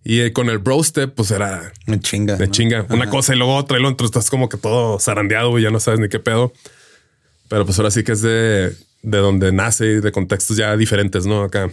[0.04, 2.36] Y eh, con el bro step, pues era Me chinga.
[2.36, 2.52] de ¿no?
[2.52, 2.86] chinga.
[2.90, 4.06] Una cosa y luego otra y luego otro.
[4.06, 5.64] Estás como que todo zarandeado, güey.
[5.64, 6.54] Ya no sabes ni qué pedo.
[7.50, 11.26] Pero pues ahora sí que es de, de donde nace y de contextos ya diferentes,
[11.26, 11.44] ¿no?
[11.44, 11.70] Acá.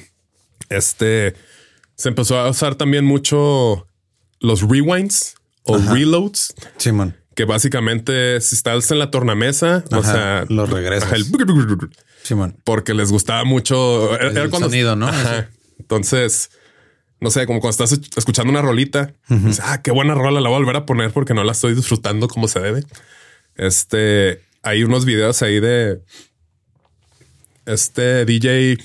[0.69, 1.35] Este
[1.95, 3.87] se empezó a usar también mucho
[4.41, 5.35] los rewinds
[5.65, 7.17] o reloads, Simón.
[7.35, 11.13] que básicamente si estás en la tornamesa, o sea, los regresas.
[11.13, 11.25] el
[12.23, 12.57] Simón.
[12.65, 15.09] porque les gustaba mucho era, era El cuando sonido, ¿no?
[15.09, 15.49] Ajá.
[15.79, 16.51] Entonces,
[17.21, 20.57] no sé, como cuando estás escuchando una rolita, dices, ah, qué buena rola, la voy
[20.57, 22.85] a volver a poner porque no la estoy disfrutando como se debe.
[23.57, 26.01] Este, hay unos videos ahí de
[27.67, 28.79] este DJ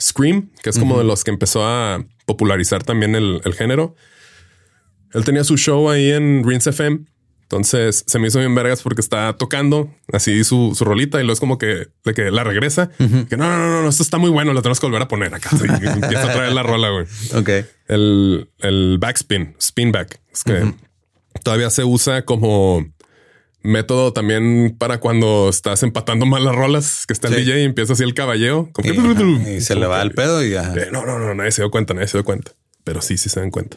[0.00, 3.94] Scream, que es como de los que empezó a popularizar también el, el género.
[5.12, 7.00] Él tenía su show ahí en Rinse FM.
[7.44, 11.34] Entonces se me hizo bien vergas porque está tocando así su, su rolita y luego
[11.34, 12.90] es como que, de que la regresa.
[12.98, 15.34] Que no, no, no, no, esto está muy bueno, lo tenemos que volver a poner
[15.34, 15.50] acá.
[15.52, 17.06] Y empieza a traer la rola, güey.
[17.34, 17.66] Ok.
[17.86, 20.20] El, el backspin, spin back.
[20.32, 20.72] Es que
[21.42, 22.84] todavía se usa como
[23.62, 27.40] método también para cuando estás empatando mal las rolas, que está el Sí.
[27.44, 28.70] DJ y empieza así el caballeo.
[28.72, 30.72] Como Y, se le va el pedo y ya.
[30.74, 32.52] eh, no, no, no, nadie se dio cuenta, nadie se dio cuenta.
[32.84, 33.76] Pero sí, sí se dan cuenta.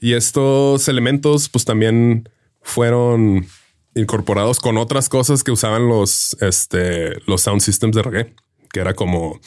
[0.00, 2.28] Y estos elementos, pues también
[2.62, 3.46] fueron
[3.94, 8.34] incorporados con otras cosas que usaban los, este, los sound systems de reggae,
[8.72, 9.40] que era como,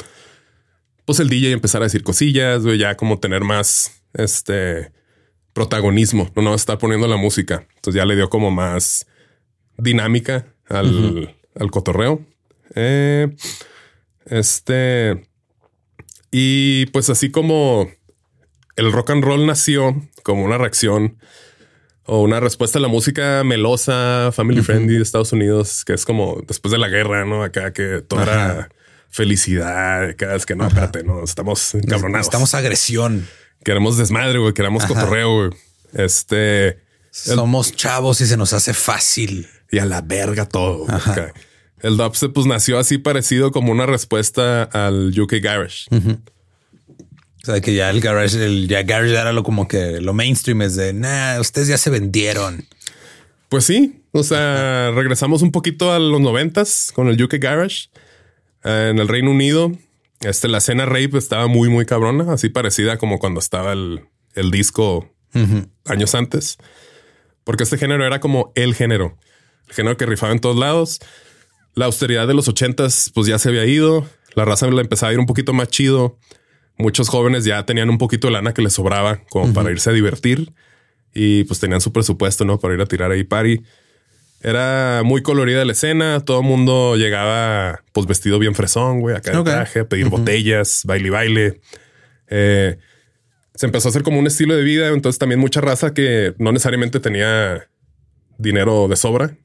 [1.06, 4.92] pues el DJ empezar a decir cosillas, ya como tener más, este,
[5.54, 7.68] protagonismo, no, no estar poniendo la música.
[7.76, 9.06] Entonces ya le dio como más
[9.78, 12.26] dinámica al, al cotorreo.
[12.76, 13.36] Eh,
[14.26, 15.30] este,
[16.32, 17.90] y pues así como
[18.76, 21.20] el rock and roll nació como una reacción
[22.06, 26.42] o una respuesta a la música melosa, family friendly de Estados Unidos, que es como
[26.48, 27.44] después de la guerra, ¿no?
[27.44, 28.70] Acá que todo era
[29.10, 32.28] felicidad, cada vez que no, espérate, no, estamos encabronados.
[32.28, 33.28] Estamos agresión.
[33.64, 35.50] Queremos desmadre, güey, queremos cotorreo, güey.
[35.94, 36.80] Este,
[37.12, 39.48] Somos chavos y se nos hace fácil.
[39.72, 40.86] y a la verga todo.
[41.82, 45.86] El dubstep pues nació así parecido como una respuesta al UK Garage.
[47.44, 50.62] O sea, que ya el garage, el ya garage era lo como que lo mainstream
[50.62, 52.66] es de nah, ustedes ya se vendieron.
[53.50, 57.90] Pues sí, o sea, regresamos un poquito a los noventas con el UK Garage
[58.64, 59.74] Eh, en el Reino Unido.
[60.22, 64.52] Este, la escena rape estaba muy, muy cabrona, así parecida como cuando estaba el, el
[64.52, 65.10] disco
[65.86, 66.58] años antes,
[67.44, 69.18] porque este género era como el género,
[69.68, 71.00] el género que rifaba en todos lados.
[71.74, 74.08] La austeridad de los ochentas, pues ya se había ido.
[74.36, 76.20] La raza la empezaba a ir un poquito más chido.
[76.78, 79.94] Muchos jóvenes ya tenían un poquito de lana que les sobraba como para irse a
[79.94, 80.52] divertir
[81.14, 82.60] y pues tenían su presupuesto, ¿no?
[82.60, 83.62] Para ir a tirar ahí party.
[84.42, 86.20] Era muy colorida la escena.
[86.20, 89.46] Todo el mundo llegaba pues vestido bien fresón, güey, acá de Ok.
[89.46, 91.62] traje, a pedir botellas, baile y baile.
[92.28, 92.78] Eh,
[93.56, 94.88] se empezó a hacer como un estilo de vida.
[94.90, 97.68] Entonces también mucha raza que no necesariamente tenía
[98.40, 99.38] dinero de sobra,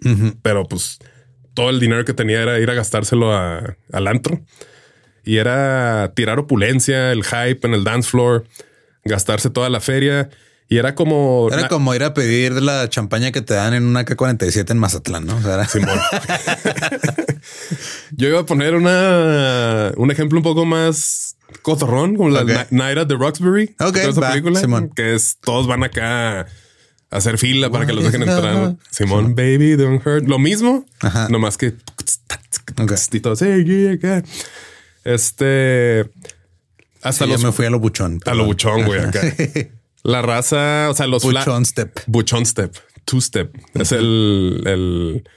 [0.43, 0.99] pero pues
[1.55, 4.41] todo el dinero que tenía era ir a gastárselo a- al antro
[5.25, 8.45] y era tirar opulencia, el hype en el dance floor,
[9.05, 10.29] gastarse toda la feria
[10.71, 11.49] Y era como...
[11.51, 15.25] Era como ir a pedir la champaña que te dan en una K-47 en Mazatlán,
[15.25, 15.37] ¿no?
[15.37, 15.99] O sea, era- Simón.
[18.13, 22.49] Yo iba a poner una, un ejemplo un poco más cotorrón, como la Ok.
[22.71, 23.75] Ni- Night at the Roxbury.
[23.81, 24.91] Ok, ¿Toda esa va, película, Simón.
[24.95, 26.47] que es todos van acá a
[27.11, 28.77] hacer fila para que los dejen entrar.
[28.91, 30.27] Simón, baby, don't hurt.
[30.29, 31.29] Lo mismo, Ajá.
[31.31, 31.75] nomás que
[32.81, 32.93] Ok.
[33.13, 34.23] y todos, "Hey, yeah, acá".
[35.15, 36.11] Este
[37.03, 38.21] hasta Sí, los yo me fui a lo buchón.
[38.27, 39.21] a lo buchón, güey, acá.
[40.05, 42.01] La raza, o sea, los Buchón step.
[42.07, 43.53] Buchón step, two step.
[43.75, 45.29] Es el, el-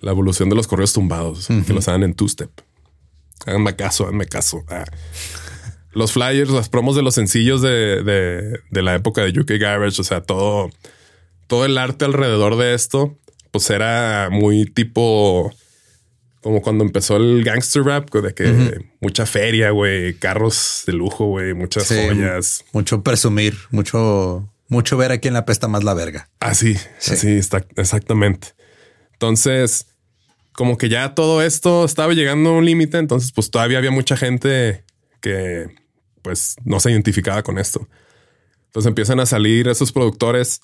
[0.00, 2.50] la evolución de los correos tumbados que los hagan en two step.
[3.46, 4.64] Háganme caso, háganme caso.
[4.68, 4.84] Ah.
[5.92, 10.00] Los flyers, las promos de los sencillos de, de- de la época de UK Garage,
[10.00, 10.70] o sea, todo,
[11.46, 13.16] todo el arte alrededor de esto,
[13.50, 15.52] pues era muy tipo
[16.42, 21.54] como cuando empezó el gangster rap, de que mucha feria, güey, carros de lujo, güey,
[21.54, 22.64] muchas Sí, joyas.
[22.72, 26.28] Mucho presumir, mucho, mucho ver a quién la pesta más la verga.
[26.40, 27.12] Así, Sí.
[27.14, 28.48] así está, exactamente.
[29.12, 29.86] Entonces,
[30.52, 34.16] como que ya todo esto estaba llegando a un límite, entonces pues todavía había mucha
[34.16, 34.84] gente
[35.20, 35.68] que
[36.22, 37.88] pues no se identificaba con esto.
[38.66, 40.60] Entonces empiezan a salir esos productores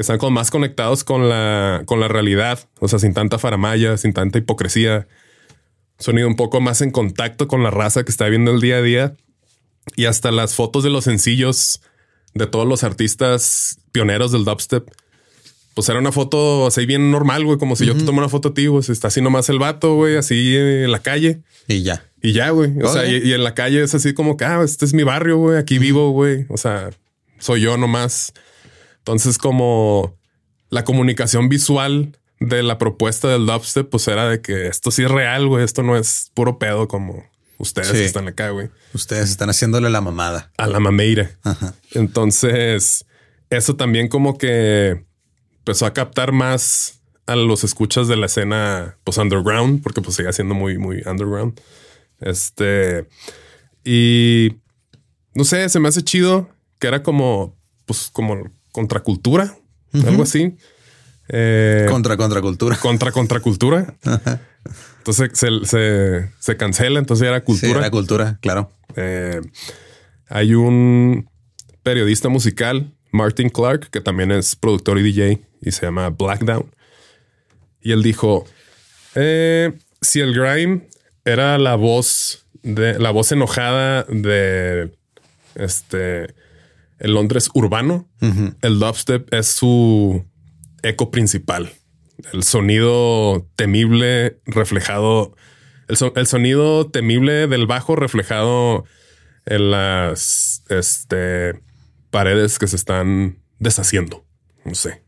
[0.00, 3.98] que están como más conectados con la, con la realidad, o sea, sin tanta faramaya,
[3.98, 5.06] sin tanta hipocresía,
[5.98, 8.80] sonido un poco más en contacto con la raza que está viendo el día a
[8.80, 9.14] día
[9.96, 11.82] y hasta las fotos de los sencillos
[12.32, 14.88] de todos los artistas pioneros del dubstep.
[15.74, 18.48] Pues era una foto así bien normal, güey, como si yo te tomo una foto
[18.48, 21.42] a ti, güey, está así nomás el vato, güey, así en la calle.
[21.68, 22.06] Y ya.
[22.22, 22.72] Y ya, güey.
[22.82, 25.02] O sea, y, y en la calle es así como que, ah, este es mi
[25.02, 26.46] barrio, güey, aquí vivo, güey.
[26.48, 26.88] O sea,
[27.38, 28.32] soy yo nomás.
[29.00, 30.16] Entonces, como
[30.68, 35.10] la comunicación visual de la propuesta del dubstep, pues era de que esto sí es
[35.10, 35.64] real, güey.
[35.64, 37.24] Esto no es puro pedo como
[37.58, 37.98] ustedes Sí.
[38.04, 38.68] están acá, güey.
[38.94, 40.50] Ustedes están haciéndole la mamada.
[40.56, 41.30] A la mameira.
[41.42, 41.74] Ajá.
[41.92, 43.04] Entonces,
[43.50, 45.04] eso también como que
[45.58, 50.32] empezó a captar más a los escuchas de la escena pues underground, porque pues sigue
[50.32, 51.60] siendo muy, muy underground.
[52.20, 53.06] Este,
[53.84, 54.56] y
[55.34, 56.48] no sé, se me hace chido
[56.78, 59.56] que era como, pues como contracultura,
[59.92, 60.56] algo así.
[61.28, 62.76] Eh, Contra contracultura.
[62.76, 63.94] contra contracultura.
[64.98, 67.80] Entonces se, se, se cancela, entonces era Sí, cultura.
[67.80, 68.70] la cultura, claro.
[68.96, 69.40] Eh,
[70.28, 71.28] hay un
[71.82, 76.70] periodista musical, Martin Clark, que también es productor y DJ y se llama Blackdown.
[77.80, 78.44] Y él dijo:
[79.14, 80.88] eh, Si el grime
[81.24, 84.92] era la voz de la voz enojada de
[85.54, 86.34] este
[87.00, 88.08] el Londres urbano,
[88.62, 90.24] el dubstep es su
[90.82, 91.72] eco principal.
[92.32, 95.34] El sonido temible reflejado,
[95.88, 98.84] el, so- el sonido temible del bajo reflejado
[99.46, 101.58] en las este,
[102.10, 104.24] paredes que se están deshaciendo.
[104.64, 105.02] No sé.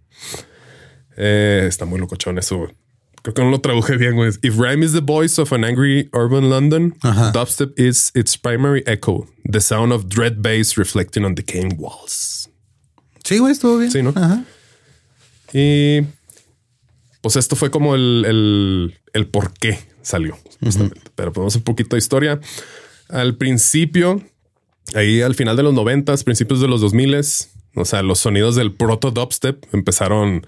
[1.16, 2.72] Eh, está muy locochón eso.
[3.23, 4.31] Creo que no lo traduje bien, güey.
[4.43, 6.95] If rhyme is the voice of an angry urban London,
[7.33, 12.49] dubstep is its primary echo, the sound of dread bass reflecting on decaying walls.
[13.25, 13.93] Sí, güey, estuvo bien.
[13.93, 14.12] Sí, ¿no?
[14.16, 14.45] Ajá.
[15.53, 16.03] Y
[17.20, 21.01] pues esto fue como el, el, el por qué salió, justamente.
[21.14, 22.41] Pero podemos un poquito de historia.
[23.09, 24.20] Al principio,
[24.95, 27.20] ahí al final de los noventas, principios de los 2000
[27.75, 30.47] o sea, los sonidos del proto dubstep empezaron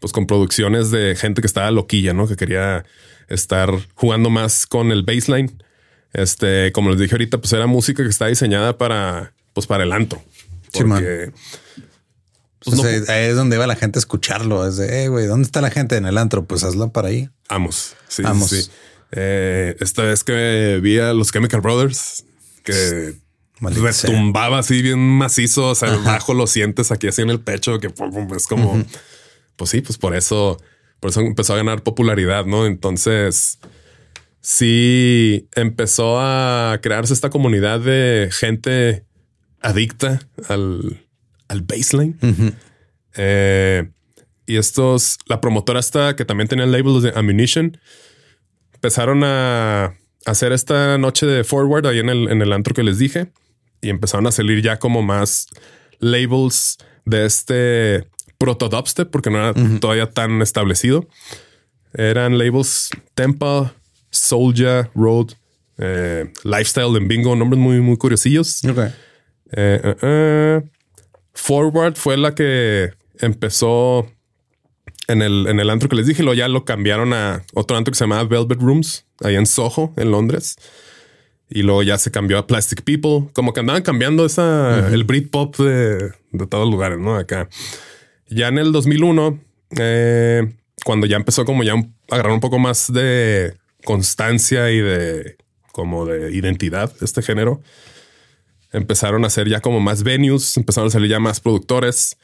[0.00, 2.26] pues con producciones de gente que estaba loquilla, ¿no?
[2.28, 2.84] Que quería
[3.28, 5.62] estar jugando más con el baseline.
[6.12, 9.92] Este, como les dije ahorita, pues era música que está diseñada para, pues para el
[9.92, 10.22] antro.
[10.72, 11.02] Sí, man.
[11.02, 11.32] Porque
[12.64, 14.66] Pues no ahí- es donde iba la gente a escucharlo.
[14.66, 16.44] Es de, eh, güey, ¿dónde está la gente en el antro?
[16.44, 17.28] Pues hazla para ahí.
[17.48, 17.94] Amos.
[18.08, 18.50] Sí, Amos.
[18.50, 18.70] sí, sí.
[19.12, 22.24] Eh, esta vez que vi a los Chemical Brothers,
[22.64, 23.14] que
[23.60, 24.10] Maldita sea.
[24.10, 27.86] retumbaba así bien macizo, o sea, bajo lo sientes aquí así en el pecho, que
[28.36, 28.84] es como,
[29.58, 30.56] pues sí, pues por eso,
[31.00, 32.64] por eso empezó a ganar popularidad, ¿no?
[32.64, 33.58] Entonces,
[34.40, 39.04] sí empezó a crearse esta comunidad de gente
[39.60, 41.04] adicta al,
[41.48, 42.16] al baseline.
[43.16, 43.90] Eh,
[44.46, 47.78] y estos, la promotora esta que también tenía el label de Ammunition,
[48.72, 49.94] empezaron a
[50.24, 53.32] hacer esta noche de forward ahí en el, en el antro que les dije
[53.80, 55.48] y empezaron a salir ya como más
[55.98, 61.06] labels de este proto dubstep porque no era todavía tan establecido.
[61.92, 63.74] Eran labels Tempa,
[64.10, 65.32] Soulja, Road,
[65.78, 68.62] eh, Lifestyle en Bingo, nombres muy, muy curiosillos.
[69.52, 70.62] Eh, eh.
[71.34, 74.06] Forward fue la que empezó
[75.08, 77.92] en el, en el antro que les dije, lo ya lo cambiaron a otro antro
[77.92, 80.56] que se llamaba Velvet Rooms, ahí en Soho, en Londres.
[81.50, 83.30] Y luego ya se cambió a Plastic People.
[83.32, 87.16] Como que andaban cambiando esa, el Britpop de, de todos lugares, ¿no?
[87.16, 87.48] Acá.
[88.30, 89.40] Ya en el 2001,
[89.78, 90.54] eh,
[90.84, 91.74] cuando ya empezó como ya
[92.10, 95.36] agarrar un poco más de constancia y de
[95.72, 97.62] como de identidad este género,
[98.72, 102.16] empezaron a hacer ya como más venues, empezaron a salir ya más productores,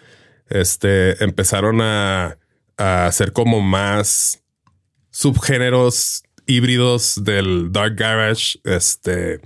[0.48, 2.38] este, empezaron a,
[2.76, 4.42] a hacer como más
[5.11, 9.40] subgéneros híbridos del dark garage, este,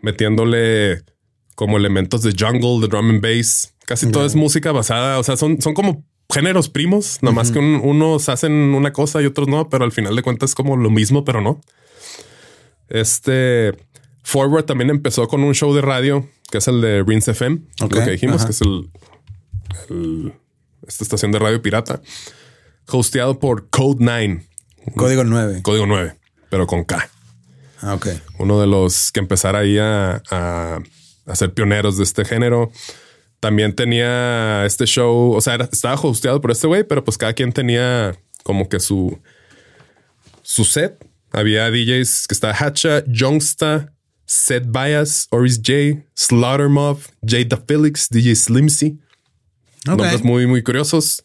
[0.00, 1.02] metiéndole
[1.54, 3.74] como elementos de jungle, de drum and bass.
[3.86, 7.80] Casi todo es música basada, o sea, son, son como géneros primos, nomás que un-
[7.84, 10.90] unos hacen una cosa y otros no, pero al final de cuentas es como lo
[10.90, 11.60] mismo, pero no.
[12.88, 13.74] Este
[14.22, 17.88] Forward también empezó con un show de radio que es el de Rinse FM, lo
[18.04, 18.90] que dijimos, que es el,
[19.90, 20.32] el-
[20.86, 22.00] esta estación de radio pirata,
[22.88, 24.46] hosteado por Code 9,
[24.94, 25.62] Código 9.
[25.62, 26.16] código 9,
[26.50, 27.08] pero con K.
[27.82, 28.06] Ah, ok.
[28.38, 30.78] Uno de los que empezara ahí a, a,
[31.26, 32.70] a ser pioneros de este género.
[33.40, 37.32] También tenía este show, o sea, era- estaba hosteado por este güey, pero pues cada
[37.34, 39.18] quien tenía como que su,
[40.42, 40.96] su set.
[41.32, 43.92] Había DJs que estaba Hacha, Youngsta,
[44.24, 48.98] Set Bias, Oris J, Slaughter Mob, Jada Felix, DJ Slimsy.
[49.88, 49.98] Ok.
[49.98, 51.22] Nombres muy, muy curiosos.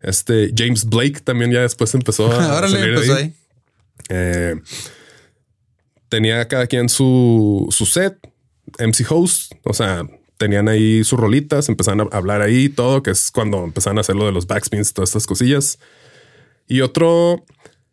[0.00, 3.22] Este James Blake también ya después empezó a, a Órale, salir de empezó ahí.
[3.24, 3.34] ahí.
[4.08, 4.54] Eh,
[6.08, 8.16] tenía cada quien su, su set,
[8.78, 10.02] MC host, o sea,
[10.42, 14.16] tenían ahí sus rolitas, empezaron a hablar ahí todo, que es cuando empezaron a hacer
[14.16, 15.78] lo de los backspins, todas estas cosillas.
[16.66, 17.44] Y otro,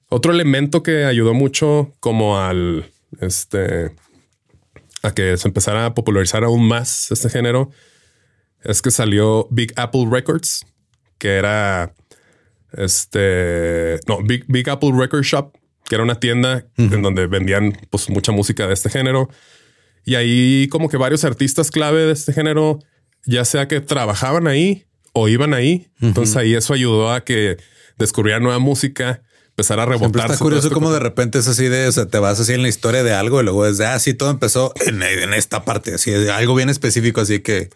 [0.08, 2.92] otro elemento que ayudó mucho como al,
[3.22, 3.92] este,
[5.04, 7.70] a que se empezara a popularizar aún más este género,
[8.64, 10.66] es que salió Big Apple Records,
[11.20, 11.94] que era
[12.74, 18.10] este, no, Big, Big Apple Record Shop, que era una tienda en donde vendían pues
[18.10, 19.30] mucha música de este género.
[20.06, 22.80] Y ahí como que varios artistas clave de este género,
[23.26, 25.90] ya sea que trabajaban ahí o iban ahí.
[26.02, 27.58] Entonces ahí eso ayudó a que
[27.98, 30.32] descubrieran nueva música, empezar a rebotar.
[30.32, 32.70] está curioso cómo de repente es así de, o sea, te vas así en la
[32.70, 35.96] historia de algo y luego es de, ah, sí, todo empezó en, en esta parte,
[35.96, 37.70] así, de algo bien específico, así que,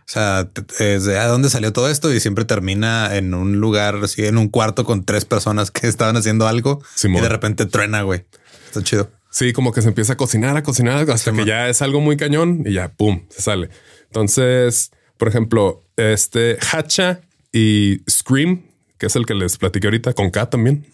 [0.00, 2.12] o sea, te- es de, ¿a dónde salió todo esto?
[2.12, 6.16] Y siempre termina en un lugar, así, en un cuarto con tres personas que estaban
[6.18, 7.20] haciendo algo Simón.
[7.20, 8.26] y de repente truena, güey.
[8.66, 9.10] Está chido.
[9.30, 12.16] Sí, como que se empieza a cocinar, a cocinar hasta que ya es algo muy
[12.16, 13.70] cañón y ya pum, se sale.
[14.06, 17.20] Entonces, por ejemplo, este Hacha
[17.52, 18.62] y Scream,
[18.98, 20.84] que es el que les platiqué ahorita con K también.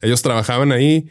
[0.00, 1.08] Ellos trabajaban ahí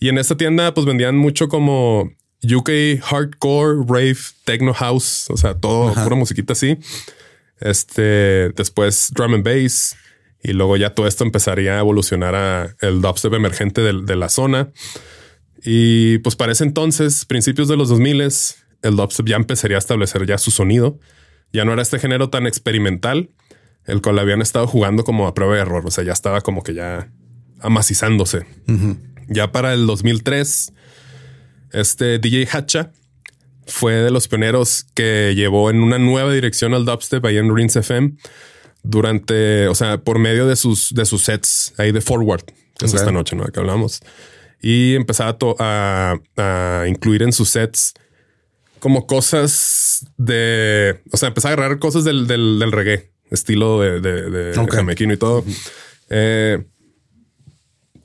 [0.00, 2.10] y en esta tienda pues vendían mucho como
[2.42, 6.78] UK hardcore, rave, techno house, o sea, todo pura musiquita así.
[7.60, 9.96] Este, después drum and bass
[10.42, 14.70] y luego ya todo esto empezaría a evolucionar a el dubstep emergente de la zona.
[15.68, 18.20] Y pues para ese entonces, principios de los 2000,
[18.82, 21.00] el dubstep ya empezaría a establecer ya su sonido.
[21.52, 23.30] Ya no era este género tan experimental,
[23.84, 25.84] el cual habían estado jugando como a prueba de error.
[25.84, 27.10] O sea, ya estaba como que ya
[27.58, 28.46] amacizándose.
[29.26, 30.72] Ya para el 2003,
[31.72, 32.92] este DJ Hacha
[33.66, 37.80] fue de los pioneros que llevó en una nueva dirección al dubstep ahí en Rinse
[37.80, 38.12] FM
[38.84, 42.44] durante, o sea, por medio de sus, de sus sets ahí de Forward,
[42.78, 43.46] que es esta noche, ¿no?
[43.46, 44.00] Que hablamos.
[44.68, 47.94] Y empezaba a, a- a incluir en sus sets
[48.80, 54.00] como cosas de, o sea, empezaba a agarrar cosas del, del, del reggae, estilo de,
[54.00, 54.72] de, de Ok.
[54.74, 55.44] jamaiquino y todo.
[56.10, 56.64] Eh,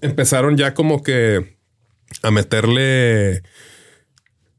[0.02, 1.58] empezaron ya como que
[2.22, 3.42] a meterle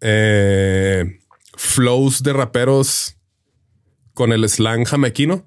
[0.00, 1.20] eh,
[1.56, 3.16] flows de raperos
[4.14, 5.46] con el slang jamaiquino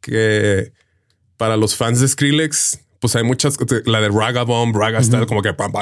[0.00, 0.72] que
[1.36, 5.42] para los fans de Skrillex, pues hay muchas, la de Raga Bomb, Raga Style, como
[5.42, 5.72] que pam,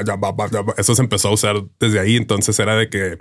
[0.77, 2.17] eso se empezó a usar desde ahí.
[2.17, 3.19] Entonces era de que,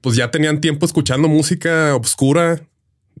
[0.00, 2.60] pues ya tenían tiempo escuchando música obscura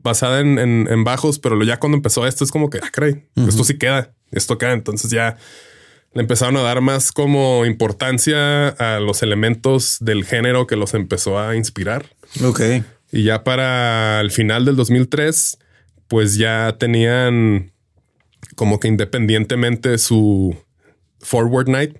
[0.02, 3.26] basada en, en- en bajos, pero ya cuando empezó esto es como que, ah, caray,
[3.48, 4.72] esto sí queda, esto queda.
[4.72, 5.36] Entonces ya
[6.14, 11.38] le empezaron a dar más como importancia a los elementos del género que los empezó
[11.38, 12.06] a inspirar.
[12.44, 12.60] Ok.
[13.10, 15.58] Y ya para el final del 2003,
[16.06, 17.72] pues ya tenían
[18.56, 20.56] como que independientemente su
[21.20, 21.96] Forward Night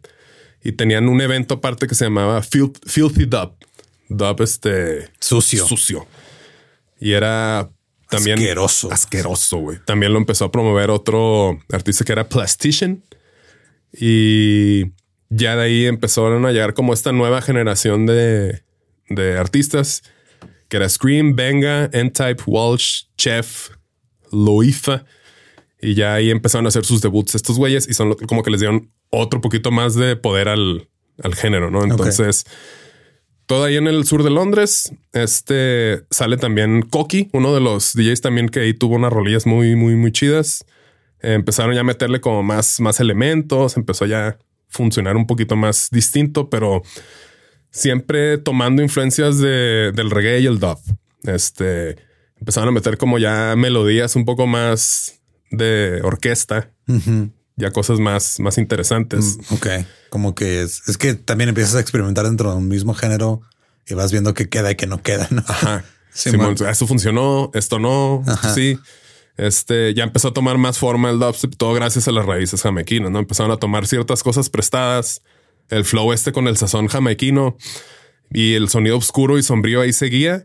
[0.62, 3.52] y tenían un evento aparte que se llamaba Filth- Filthy Dub.
[4.08, 5.66] Dub este Sucio.
[5.66, 6.06] sucio.
[7.00, 7.70] Y era
[8.08, 8.90] también Asqueroso.
[8.92, 9.78] Asqueroso, güey.
[9.84, 13.02] También lo empezó a promover otro artista que era Plastician.
[13.92, 14.92] Y
[15.30, 18.62] ya de ahí empezaron a llegar como esta nueva generación de,
[19.08, 20.02] de artistas
[20.68, 23.70] que era Scream, Venga, N-Type, Walsh, Chef,
[24.30, 25.04] Loifa.
[25.80, 28.60] Y ya ahí empezaron a hacer sus debuts estos güeyes y son como que les
[28.60, 30.88] dieron otro poquito más de poder al,
[31.22, 31.84] al género, ¿no?
[31.84, 32.44] Entonces,
[33.46, 38.20] todo ahí en el sur de Londres, este sale también Coqui, uno de los DJs
[38.20, 40.66] también que ahí tuvo unas rolillas muy, muy, muy chidas.
[41.20, 45.88] empezaron ya a meterle como más, más elementos, empezó ya a funcionar un poquito más
[45.90, 46.82] distinto, pero
[47.70, 50.78] siempre tomando influencias de, del reggae y el dub.
[51.24, 51.96] Este
[52.36, 55.17] empezaron a meter como ya melodías un poco más
[55.50, 56.70] de orquesta,
[57.56, 59.38] ya cosas más, más interesantes.
[59.50, 59.66] Mm, ok,
[60.10, 63.42] como que es, es, que también empiezas a experimentar dentro de un mismo género
[63.86, 65.28] y vas viendo qué queda y qué no queda.
[65.30, 65.44] ¿no?
[65.46, 65.84] Ajá.
[66.10, 66.30] Sí,
[66.68, 68.24] eso funcionó, esto no.
[68.52, 68.76] Sí.
[69.36, 73.12] Este ya empezó a tomar más forma el dubstep, todo gracias a las raíces jamaiquinas,
[73.12, 75.22] no empezaron a tomar ciertas cosas prestadas,
[75.68, 77.56] el flow este con el sazón jamaiquino
[78.32, 80.44] y el sonido oscuro y sombrío ahí seguía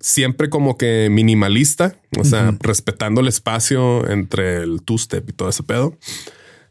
[0.00, 5.62] siempre como que minimalista, o sea, respetando el espacio entre el two-step y todo ese
[5.62, 5.96] pedo,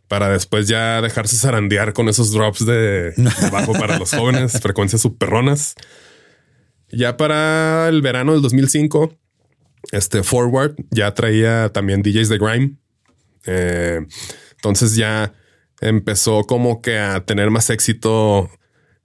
[0.07, 3.13] para después ya dejarse zarandear con esos drops de,
[3.51, 5.75] bajo para los jóvenes, frecuencias superronas.
[6.91, 9.17] Ya para el verano del 2005,
[9.91, 12.75] este Forward ya traía también DJs de Grime.
[13.45, 14.05] Eh,
[14.55, 15.33] entonces ya
[15.81, 18.49] empezó como que a tener más éxito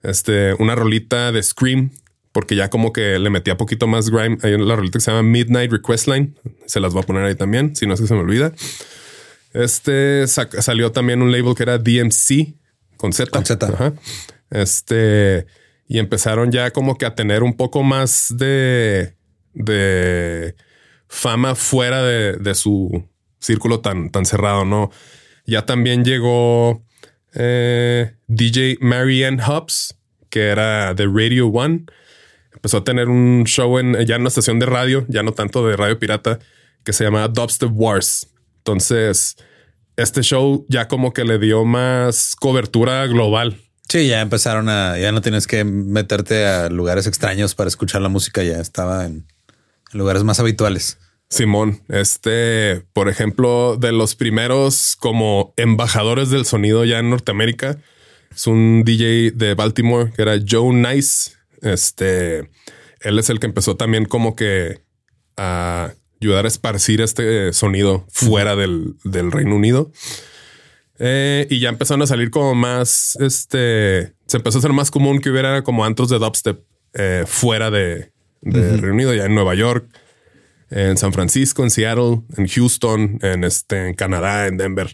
[0.03, 1.91] este, una rolita de Scream
[2.31, 4.37] porque ya como que le metía poquito más grime.
[4.43, 6.33] Hay una rolita que se llama Midnight Request Line.
[6.65, 8.53] Se las voy a poner ahí también, si no es que se me olvida.
[9.53, 12.55] Este salió también un label que era DMC
[12.95, 13.31] con Z.
[13.31, 13.93] Con Z.
[14.49, 15.45] Este
[15.91, 19.17] y empezaron ya como que a tener un poco más de,
[19.53, 20.55] de
[21.09, 23.09] fama fuera de, su
[23.39, 24.89] círculo tan, tan cerrado, no?
[25.45, 26.81] Ya también llegó
[27.33, 29.97] eh, DJ Marianne Hobbs,
[30.29, 31.87] que era de Radio One
[32.61, 35.67] empezó a tener un show en ya en una estación de radio, ya no tanto
[35.67, 36.37] de radio pirata,
[36.83, 38.27] que se llama Dubstep Wars.
[38.57, 39.35] Entonces,
[39.97, 43.57] este show ya como que le dio más cobertura global.
[43.89, 48.09] Sí, ya empezaron a, ya no tienes que meterte a lugares extraños para escuchar la
[48.09, 49.25] música, ya estaba en,
[49.91, 50.99] lugares más habituales.
[51.29, 57.79] Simón, este, por ejemplo, de los primeros como embajadores del sonido ya en Norteamérica,
[58.29, 61.31] es un DJ de Baltimore que era Joe Nice
[61.61, 62.49] este,
[62.99, 64.81] él es el que empezó también como que
[65.37, 69.91] a ayudar a esparcir este sonido fuera del, Reino Unido.
[70.99, 75.19] Eh, y ya empezaron a salir como más, este, se empezó a hacer más común
[75.19, 78.11] que hubiera como antros de dubstep eh, fuera de,
[78.43, 79.87] Reino Unido, ya en Nueva York,
[80.69, 84.93] en San Francisco, en Seattle, en Houston, en este, en Canadá, en Denver.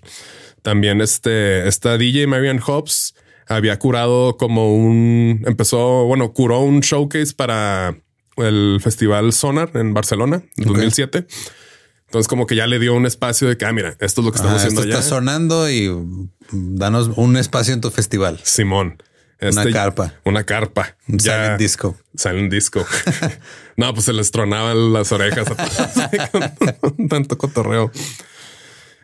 [0.61, 3.15] También este, esta DJ Marian Hobbs
[3.48, 7.98] había curado como un, empezó, bueno, curó un showcase para
[8.38, 11.28] el Festival Sonar en Barcelona en 2007.
[12.06, 14.32] Entonces como que ya le dio un espacio de que, ah, mira, esto es lo
[14.32, 15.91] que estamos haciendo esto Está sonando y
[16.52, 18.39] danos un espacio en tu festival.
[18.43, 19.02] Simón.
[19.41, 20.14] una este, carpa.
[20.24, 20.95] Una carpa.
[21.08, 21.98] Un ya disco.
[22.16, 22.86] Sale un disco.
[23.78, 25.48] no, pues se les tronaban las orejas
[26.80, 27.91] con tanto cotorreo.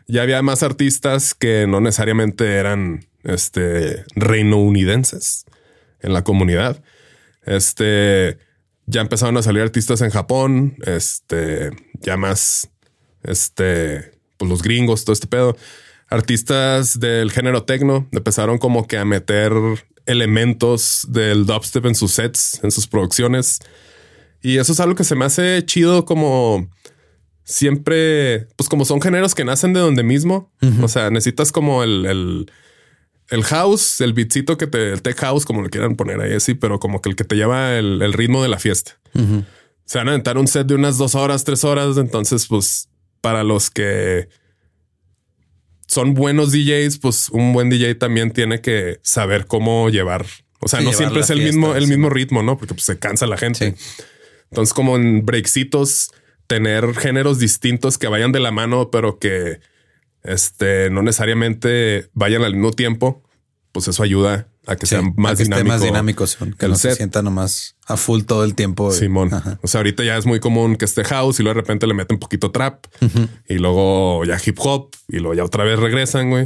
[0.06, 5.44] Ya había más artistas que no necesariamente eran este, reinounidenses
[6.00, 6.82] en la comunidad.
[7.44, 8.38] Este,
[8.86, 11.70] ya empezaron a salir artistas en Japón, este,
[12.00, 12.70] ya más,
[13.22, 15.56] este, pues los gringos, todo este pedo.
[16.08, 19.52] Artistas del género techno empezaron como que a meter
[20.06, 23.60] elementos del dubstep en sus sets, en sus producciones.
[24.42, 26.68] Y eso es algo que se me hace chido como
[27.44, 30.52] siempre, pues como son géneros que nacen de donde mismo.
[30.82, 32.52] O sea, necesitas como el el
[33.42, 36.78] house, el beatcito que te, el tech house, como lo quieran poner ahí así, pero
[36.78, 38.98] como que el que te lleva el, ritmo de la fiesta.
[39.84, 41.96] Se van a aventar un set de unas dos horas, tres horas.
[41.96, 42.88] Entonces, pues
[43.20, 44.28] para los que
[45.86, 50.26] son buenos DJs, pues un buen DJ también tiene que saber cómo llevar.
[50.60, 52.56] O sea, no siempre es el mismo, el mismo ritmo, no?
[52.56, 53.74] Porque pues, se cansa la gente.
[54.50, 56.10] Entonces, como en breaksitos,
[56.46, 59.60] tener géneros distintos que vayan de la mano, pero que
[60.24, 63.22] este, no necesariamente vayan al mismo tiempo,
[63.72, 65.68] pues eso ayuda a que sean más dinámicos.
[65.68, 68.90] más dinámicos, que no se sienta nomás a full todo el tiempo.
[68.90, 69.30] Simón.
[69.62, 71.92] O sea, ahorita ya es muy común que esté house y luego de repente le
[71.92, 72.86] meten un poquito trap
[73.46, 76.44] y luego ya hip hop y luego ya otra vez regresan, güey.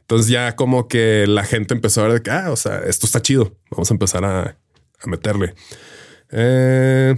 [0.00, 3.20] Entonces ya como que la gente empezó a ver que, ah, o sea, esto está
[3.20, 3.56] chido.
[3.70, 4.56] Vamos a empezar a,
[5.06, 5.54] meterle.
[6.30, 7.16] Eh,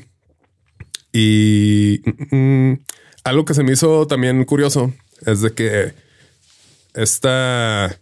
[1.13, 2.85] y mm, mm,
[3.25, 4.93] algo que se me hizo también curioso
[5.27, 5.95] es de que
[6.95, 7.99] esta,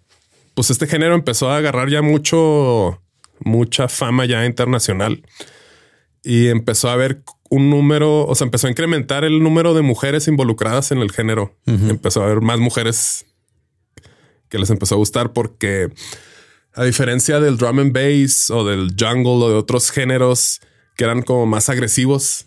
[0.55, 3.01] pues este género empezó a agarrar ya mucho,
[3.41, 5.23] mucha fama ya internacional
[6.23, 10.29] y empezó a haber un número, o sea, empezó a incrementar el número de mujeres
[10.29, 11.57] involucradas en el género.
[11.66, 13.27] Empezó a haber más mujeres
[14.49, 15.91] que les empezó a gustar porque
[16.75, 20.61] a diferencia del drum and bass o del jungle o de otros géneros
[20.97, 22.45] que eran como más agresivos,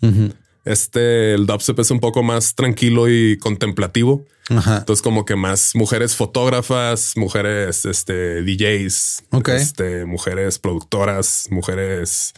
[0.64, 4.24] este, el dubstep es un poco más tranquilo y contemplativo.
[4.50, 4.78] Ajá.
[4.78, 12.34] Entonces, como que más mujeres fotógrafas, mujeres este, DJs, este, mujeres productoras, mujeres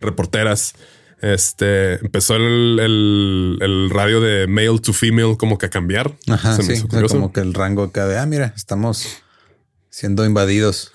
[0.00, 0.74] reporteras.
[1.22, 6.16] Este empezó el, el- el radio de male to female como que a cambiar.
[6.28, 6.72] Ajá, Se me sí.
[6.74, 7.14] hizo curioso.
[7.16, 9.06] como que el rango acá de, ah, mira, estamos
[9.90, 10.92] siendo invadidos.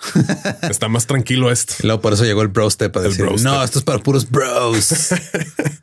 [0.63, 1.75] Está más tranquilo esto.
[1.83, 3.63] Y luego por eso llegó el bro step a decir, bro no, step.
[3.65, 4.87] esto es para puros bros.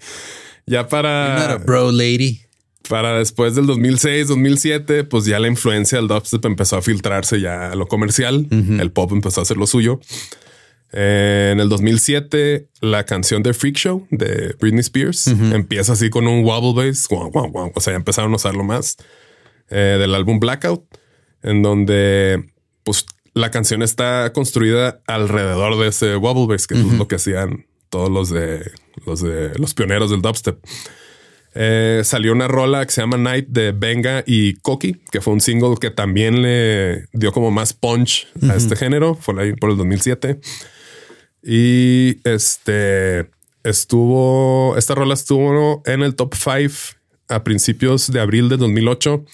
[0.66, 2.40] Ya Not a para, bro lady.
[2.88, 7.72] para después del 2006, 2007, pues ya la influencia del dubstep empezó a filtrarse ya
[7.72, 8.46] a lo comercial.
[8.50, 10.00] El pop empezó a hacer lo suyo.
[10.92, 16.26] Eh, en el 2007, la canción de Freak Show de Britney Spears empieza así con
[16.26, 17.08] un wobble bass.
[17.10, 18.98] O sea, ya empezaron a usarlo más
[19.70, 20.84] eh, del álbum Blackout,
[21.42, 22.52] en donde
[22.84, 27.66] pues la canción está construida alrededor de ese wobble bass, que es lo que hacían
[27.88, 28.70] todos los de
[29.06, 30.58] los de los pioneros del dubstep.
[31.54, 35.40] Eh, salió una rola que se llama Night de Benga y Koki, que fue un
[35.40, 39.14] single que también le dio como más punch a este género.
[39.14, 40.40] Fue ahí por el 2007.
[41.42, 43.30] Y este
[43.64, 46.98] estuvo, esta rola estuvo en el top 5
[47.28, 49.24] a principios de abril de 2008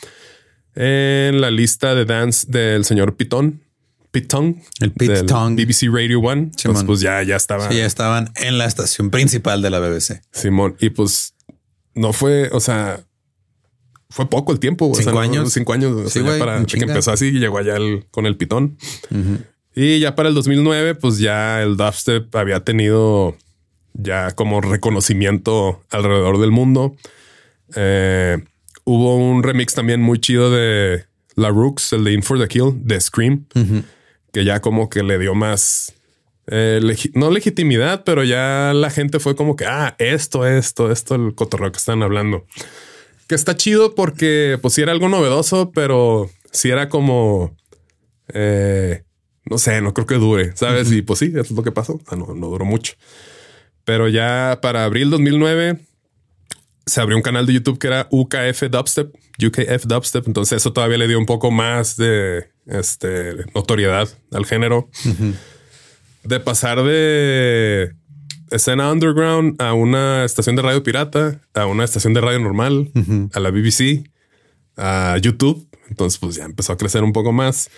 [0.75, 3.61] en la lista de dance del señor Pitón.
[4.11, 4.61] Pitón.
[4.81, 4.93] El
[5.27, 5.55] Tong.
[5.57, 6.51] BBC Radio One.
[6.57, 7.69] Entonces, pues ya, ya estaba.
[7.71, 10.23] Sí, ya estaban en la estación principal de la BBC.
[10.33, 10.77] Simón.
[10.81, 11.35] Y pues
[11.95, 13.01] no fue, o sea,
[14.11, 14.87] fue poco el tiempo.
[14.89, 15.53] o Cinco no- años.
[15.53, 15.93] Cinco años.
[15.93, 18.37] o Sí, sea, ya güey, para que empezó así y llegó allá el- con el
[18.37, 18.79] pitón.
[19.75, 23.37] Y ya para el 2009, pues ya el dubstep había tenido
[23.95, 26.97] ya como reconocimiento alrededor del mundo.
[27.77, 28.39] Eh,
[28.85, 31.05] hubo un remix también muy chido de
[31.37, 33.47] La Rooks, el de In for the Kill, de Scream,
[34.33, 35.95] que ya como que le dio más,
[36.47, 41.15] eh, legi- no legitimidad, pero ya la gente fue como que, ah, esto, esto, esto,
[41.15, 42.47] el cotorreo que están hablando.
[43.27, 47.55] Que está chido porque pues sí era algo novedoso, pero sí era como,
[48.33, 49.03] eh,
[49.45, 50.91] no sé, no creo que dure, ¿sabes?
[50.93, 51.95] Y pues sí, eso es lo que pasó.
[51.95, 52.95] O sea, no, no duró mucho.
[53.85, 55.79] Pero ya para abril 2009
[56.87, 59.15] se abrió un canal de YouTube que era UKF Dubstep,
[59.47, 60.27] UKF Dubstep.
[60.27, 64.89] Entonces eso todavía le dio un poco más de este, notoriedad al género.
[66.23, 67.95] De pasar de
[68.51, 72.91] escena underground a una estación de radio pirata, a una estación de radio normal,
[73.33, 74.09] a la BBC,
[74.77, 75.69] a YouTube.
[75.89, 77.71] Entonces pues ya empezó a crecer un poco más.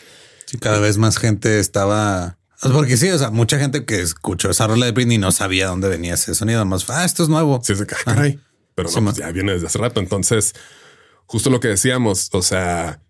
[0.47, 2.39] Sí, cada vez más gente estaba.
[2.61, 5.69] Pues Porque sí, o sea, mucha gente que escuchó esa rola de Britney no sabía
[5.69, 6.65] dónde venía ese sonido.
[6.65, 7.61] Más, ah, esto es nuevo.
[7.63, 8.39] Sí, se caray.
[8.75, 10.01] Pero no, Sí, pues ya viene desde hace rato.
[10.01, 10.55] Entonces,
[11.27, 13.01] justo lo que decíamos, o sea,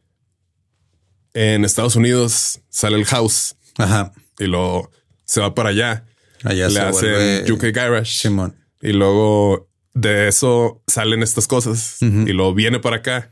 [1.35, 4.13] en Estados Unidos sale el house Ajá.
[4.39, 4.91] y luego
[5.25, 6.05] se va para allá.
[6.45, 7.11] Allá le se hacen
[7.47, 8.11] vuelve- UK Garage.
[8.13, 8.57] Simón.
[8.83, 13.31] Y luego de eso salen estas cosas y luego viene para acá.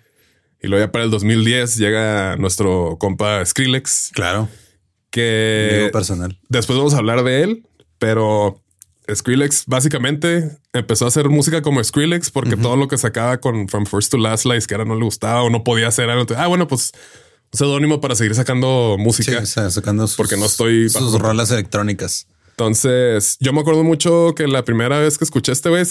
[0.60, 4.48] Y luego ya para el 2010 llega nuestro compa Skrillex, Claro.
[5.10, 6.38] que Amigo personal.
[6.48, 7.66] después vamos a hablar de él,
[7.98, 8.62] pero
[9.12, 13.86] Skrillex básicamente empezó a hacer música como Skrillex porque todo lo que sacaba con From
[13.86, 16.26] First to Last Lies que era no le gustaba o no podía hacer algo.
[16.36, 16.92] Ah, bueno, pues
[17.52, 19.38] seudónimo para seguir sacando Sí, música.
[19.42, 22.26] o sea, sacando sus, Porque no estoy sus bajo- rolas electrónicas.
[22.50, 25.84] Entonces, yo me acuerdo mucho que la primera vez que escuché este güey,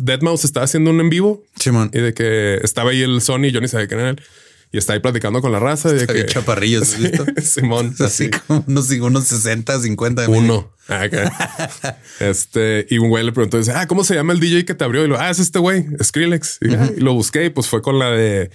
[0.00, 1.90] Dead Mouse estaba haciendo un en vivo Simón.
[1.92, 4.22] y de que estaba ahí el Sony, yo ni sabía quién era él,
[4.70, 6.96] y está ahí platicando con la raza y de que chaparrillos.
[7.42, 10.28] Simón, Así como unos, unos 60, 50.
[10.28, 10.70] uno.
[10.88, 11.08] Ah,
[12.20, 14.84] este, y un güey le preguntó, dice, ah, ¿cómo se llama el DJ que te
[14.84, 15.04] abrió?
[15.04, 16.58] Y lo, ah, es este güey, Skrillex.
[16.60, 18.50] Y, ah, y lo busqué y pues fue con la de,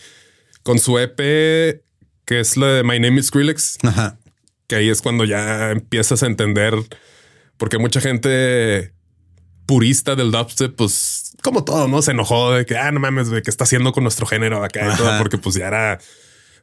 [0.64, 1.82] con su EP,
[2.28, 4.20] que es la de My Name is Skrillex, Ajá.
[4.68, 6.76] que ahí es cuando ya empiezas a entender,
[7.56, 8.94] porque mucha gente
[9.66, 12.02] purista del dubstep, pues como todo, ¿no?
[12.02, 14.94] Se enojó de que, ah, no mames, güey, ¿qué está haciendo con nuestro género acá?
[14.94, 16.00] Y todo, porque pues ya era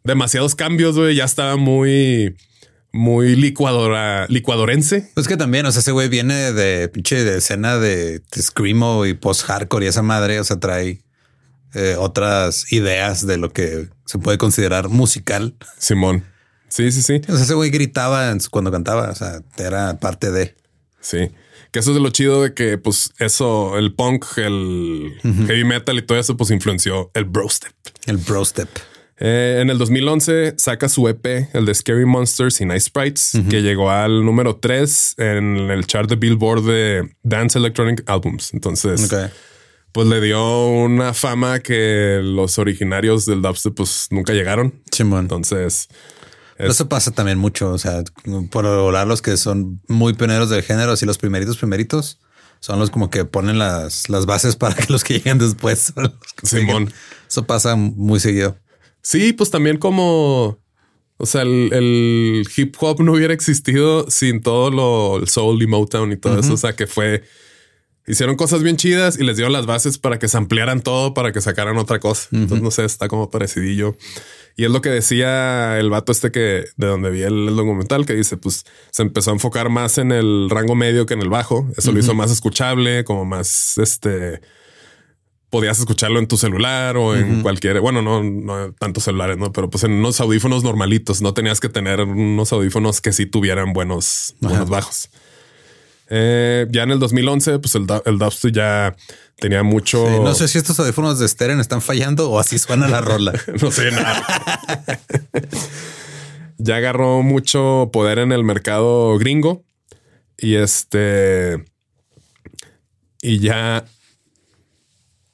[0.04, 2.36] demasiados cambios, güey, ya estaba muy,
[2.92, 5.10] muy licuadora, licuadorense.
[5.14, 9.06] Pues que también, o sea, ese güey viene de pinche de escena de, de screamo
[9.06, 11.03] y post hardcore y esa madre, o sea, trae
[11.74, 15.54] eh, otras ideas de lo que se puede considerar musical.
[15.78, 16.24] Simón.
[16.68, 17.20] Sí, sí, sí.
[17.28, 20.56] O sea, ese güey gritaba cuando cantaba, o sea, era parte de.
[21.00, 21.30] Sí.
[21.70, 25.98] Que eso es de lo chido de que, pues, eso, el punk, el heavy metal
[25.98, 27.72] y todo eso, pues influenció el bro step.
[28.06, 28.68] El bro step.
[29.18, 33.62] Eh, en el 2011 saca su EP, el de Scary Monsters y Nice Sprites, que
[33.62, 38.52] llegó al número 3 en el chart de Billboard de Dance Electronic Albums.
[38.52, 39.30] Entonces, Ok.
[39.95, 44.82] Pues le dio una fama que los originarios del dubstep pues nunca llegaron.
[44.90, 45.20] Simón.
[45.20, 45.86] Entonces,
[46.59, 47.70] Eso pasa también mucho.
[47.70, 48.03] O sea,
[48.51, 52.18] por volar los que son muy pioneros del género, así los primeritos, primeritos,
[52.59, 55.92] son los como que ponen las, las bases para que los que lleguen después.
[56.42, 56.88] Simón.
[56.88, 56.92] siguen.
[57.28, 58.59] Eso pasa muy seguido.
[59.01, 60.59] Sí, pues también como,
[61.18, 65.68] o sea, el, el hip hop no hubiera existido sin todo lo, el soul y
[65.68, 66.55] Motown y todo eso.
[66.55, 67.22] O sea, que fue,
[68.07, 71.32] hicieron cosas bien chidas y les dieron las bases para que se ampliaran todo, para
[71.32, 72.28] que sacaran otra cosa.
[72.32, 73.96] Entonces, no sé, está como parecidillo.
[74.57, 78.07] Y es lo que decía el vato este que de donde vi el, el documental,
[78.07, 81.28] que dice, pues se empezó a enfocar más en el rango medio que en el
[81.28, 81.68] bajo.
[81.76, 84.40] Eso lo hizo más escuchable, como más este
[85.55, 89.70] podías escucharlo en tu celular o en cualquier, bueno, no, no tantos celulares, no, pero
[89.70, 91.22] pues en unos audífonos normalitos.
[91.22, 95.11] No tenías que tener unos audífonos que sí tuvieran buenos, buenos bajos.
[96.11, 98.96] Eh, ya en el 2011, pues el, el dubstep ya
[99.38, 100.07] tenía mucho.
[100.07, 103.32] Sí, no sé si estos audífonos de Steren están fallando o así suena la rola.
[103.62, 104.22] no sé nada.
[106.59, 109.64] ya agarró mucho poder en el mercado gringo
[110.36, 111.64] y este
[113.22, 113.84] y ya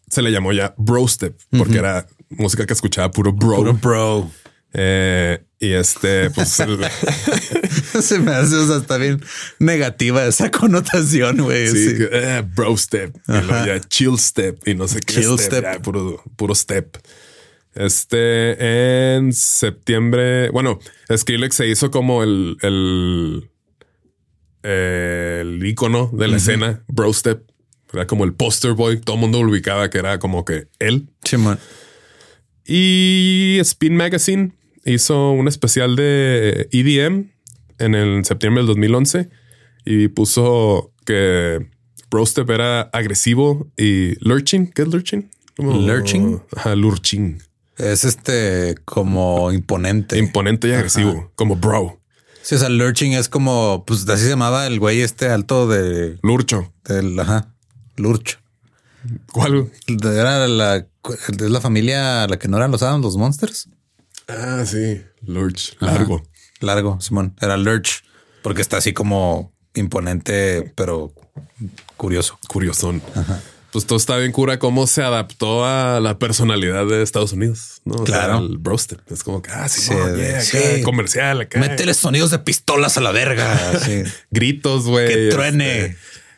[0.09, 3.57] se le llamó ya brostep porque era música que escuchaba puro bro.
[3.57, 4.31] Puro bro.
[4.73, 6.79] Eh, y este, pues el-
[8.03, 9.21] Se me hace, o sea, está bien
[9.59, 11.69] negativa esa connotación, güey.
[11.69, 15.41] sí, eh, bro step y luego ya chill step y no sé qué Chill step,
[15.59, 15.63] step.
[15.65, 16.97] ya, puro, puro step.
[17.75, 20.79] Este en septiembre, bueno,
[21.15, 23.51] Skrillex se hizo como el, el,
[24.63, 27.45] el icono de la escena, bro step.
[27.93, 29.01] Era como el poster boy.
[29.01, 31.09] Todo el mundo lo ubicaba que era como que él.
[31.25, 31.59] Chimón.
[32.65, 34.53] Y Spin Magazine
[34.85, 37.31] hizo un especial de EDM
[37.79, 39.29] en el septiembre del 2011
[39.85, 41.69] y puso que
[42.11, 44.71] Brostep era agresivo y lurching.
[44.73, 45.31] ¿Qué es lurching?
[45.57, 46.43] Como- ¿Lurching?
[46.57, 47.43] Ajá, lurching.
[47.77, 50.19] Es este como imponente.
[50.19, 51.99] Imponente y agresivo, como bro.
[52.43, 56.19] sí, o sea, lurching es como, pues así se llamaba el güey este alto de
[56.23, 56.73] Lurcho.
[56.85, 57.55] del, ajá,
[57.97, 58.39] lurch.
[59.33, 59.71] ¿Cuál?
[60.03, 63.71] Era la, es la familia la que no eran los Adams, los Monsters.
[64.31, 65.03] Ah, sí.
[65.23, 65.77] Lurch.
[65.81, 66.23] Largo.
[66.61, 67.35] Largo, Simón.
[67.41, 68.03] Era lurch
[68.43, 71.13] porque está así como imponente, pero
[71.97, 72.39] curioso.
[72.49, 73.03] Curiosón.
[73.73, 77.81] Pues todo está bien cura cómo se adaptó a la personalidad de Estados Unidos.
[77.85, 77.95] ¿no?
[77.95, 78.39] O sea, Claro.
[78.39, 79.01] el Brostep.
[79.13, 80.83] Es como que, ah, sí, Sí, no, yeah, acá, sí.
[80.83, 81.61] comercial acá.
[81.61, 83.79] Métele sonidos de pistolas a la verga.
[83.79, 84.03] Sí.
[84.31, 85.07] gritos, güey.
[85.07, 85.97] que este, truene.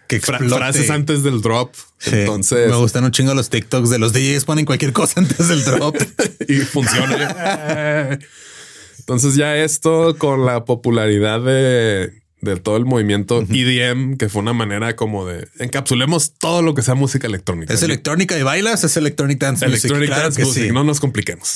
[0.09, 0.49] Que explote.
[0.49, 1.75] frases antes del drop.
[2.03, 2.17] Sí.
[2.17, 5.65] Entonces, me gustan un chingo los TikToks de los DJs ponen cualquier cosa antes del
[5.65, 5.97] drop.
[6.49, 8.19] y funciona.
[8.99, 14.53] Entonces, ya esto con la popularidad de, de todo el movimiento EDM, que fue una
[14.53, 17.73] manera como de encapsulemos todo lo que sea música electrónica.
[17.73, 18.83] ¿Es electrónica y bailas?
[18.83, 19.85] Es electronic dance music.
[19.85, 20.73] Electronic Claro Dance que Music, sí.
[20.73, 21.53] no nos compliquemos.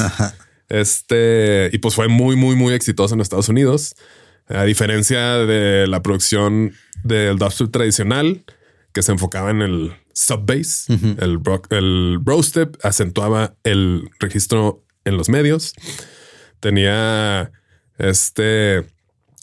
[0.68, 3.97] Este, y pues fue muy, muy, muy exitoso en Estados Unidos.
[4.49, 6.72] A diferencia de la producción
[7.03, 8.44] del dubstep tradicional,
[8.97, 15.28] que se enfocaba en el sub-bass, el, bro- el brostep acentuaba el registro en los
[15.28, 15.74] medios.
[16.61, 17.53] Tenía
[17.99, 18.86] este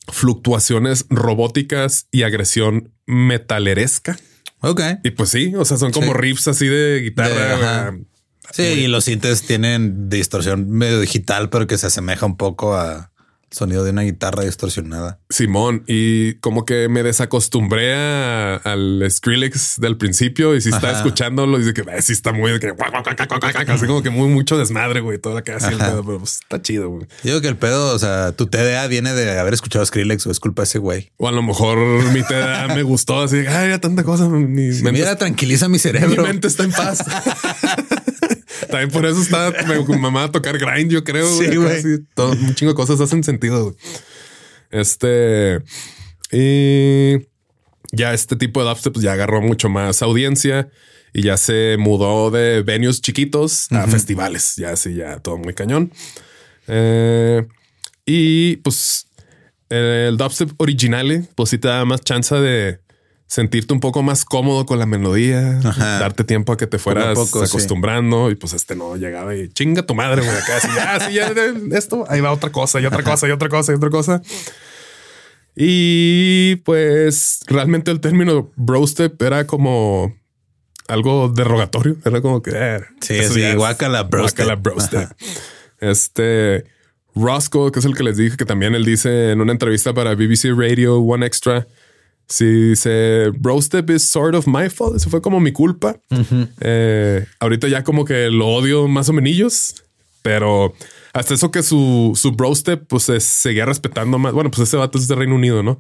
[0.07, 4.17] fluctuaciones robóticas y agresión metaleresca.
[4.61, 4.81] Ok.
[5.03, 6.13] Y pues sí, o sea, son como Sí.
[6.15, 7.91] riffs así de guitarra.
[7.91, 8.05] De-.
[8.51, 13.11] Sí, y los sintes tienen distorsión medio digital, pero que se asemeja un poco a
[13.53, 15.19] sonido de una guitarra distorsionada.
[15.29, 21.57] Simón, y como que me desacostumbré a- al Skrillex del principio y si está escuchándolo,
[21.57, 24.09] dice que "Eh, sí está muy que guac, guac, guac, guac, guac", así como que
[24.09, 27.07] muy mucho desmadre, güey, todo lo que hace el pedo, pero pues, está chido, güey.
[27.23, 30.39] Digo que el pedo, o sea, tu TDA viene de haber escuchado Skrillex o es
[30.39, 31.11] culpa de ese güey.
[31.17, 31.77] O a lo mejor
[32.11, 35.79] mi TDA me gustó así, ay, ya tanta cosa, mi, mente, Mira, tranquiliza mi mi
[35.79, 36.23] cerebro.
[36.23, 36.99] mente está en paz.
[38.74, 41.28] También por eso está me mamá a tocar grind, yo creo.
[41.38, 41.99] Sí, güey.
[42.15, 43.65] todo, un chingo de cosas hacen sentido.
[43.65, 43.76] güey.
[44.71, 45.61] Este
[46.32, 47.19] y
[47.91, 50.71] ya este tipo de dubstep pues, ya agarró mucho más audiencia
[51.13, 54.55] y ya se mudó de venues chiquitos a festivales.
[54.55, 55.91] Ya así, ya todo muy cañón.
[56.65, 57.45] Eh,
[58.07, 59.05] y pues
[59.69, 62.80] el dubstep original, pues sí te da más chance de
[63.34, 65.97] sentirte un poco más cómodo con la melodía, Ajá.
[65.97, 67.45] darte tiempo a que te fueras poco, sí.
[67.49, 71.34] acostumbrando y pues este no llegaba y chinga tu madre, güey, acá así, sí, ya,
[71.75, 74.21] esto, ahí va otra cosa y otra cosa y otra cosa y otra cosa.
[75.55, 80.15] Y pues realmente el término brostep era como
[80.88, 84.45] algo derogatorio, era como que eh, Sí, sí, guácala, brostep.
[84.45, 85.09] guácala, brostep.
[85.79, 86.65] Este
[87.15, 90.13] Roscoe, que es el que les dije que también él dice en una entrevista para
[90.13, 91.65] BBC Radio One Extra,
[92.28, 95.99] si dice brostep is sort of my fault, eso fue como mi culpa.
[96.61, 99.76] Eh, ahorita ya como que lo odio más o menos,
[100.21, 100.74] pero
[101.13, 104.34] hasta eso que su, su bro step pues se seguía respetando más.
[104.34, 105.80] Bueno, pues ese vato es de Reino Unido, ¿no?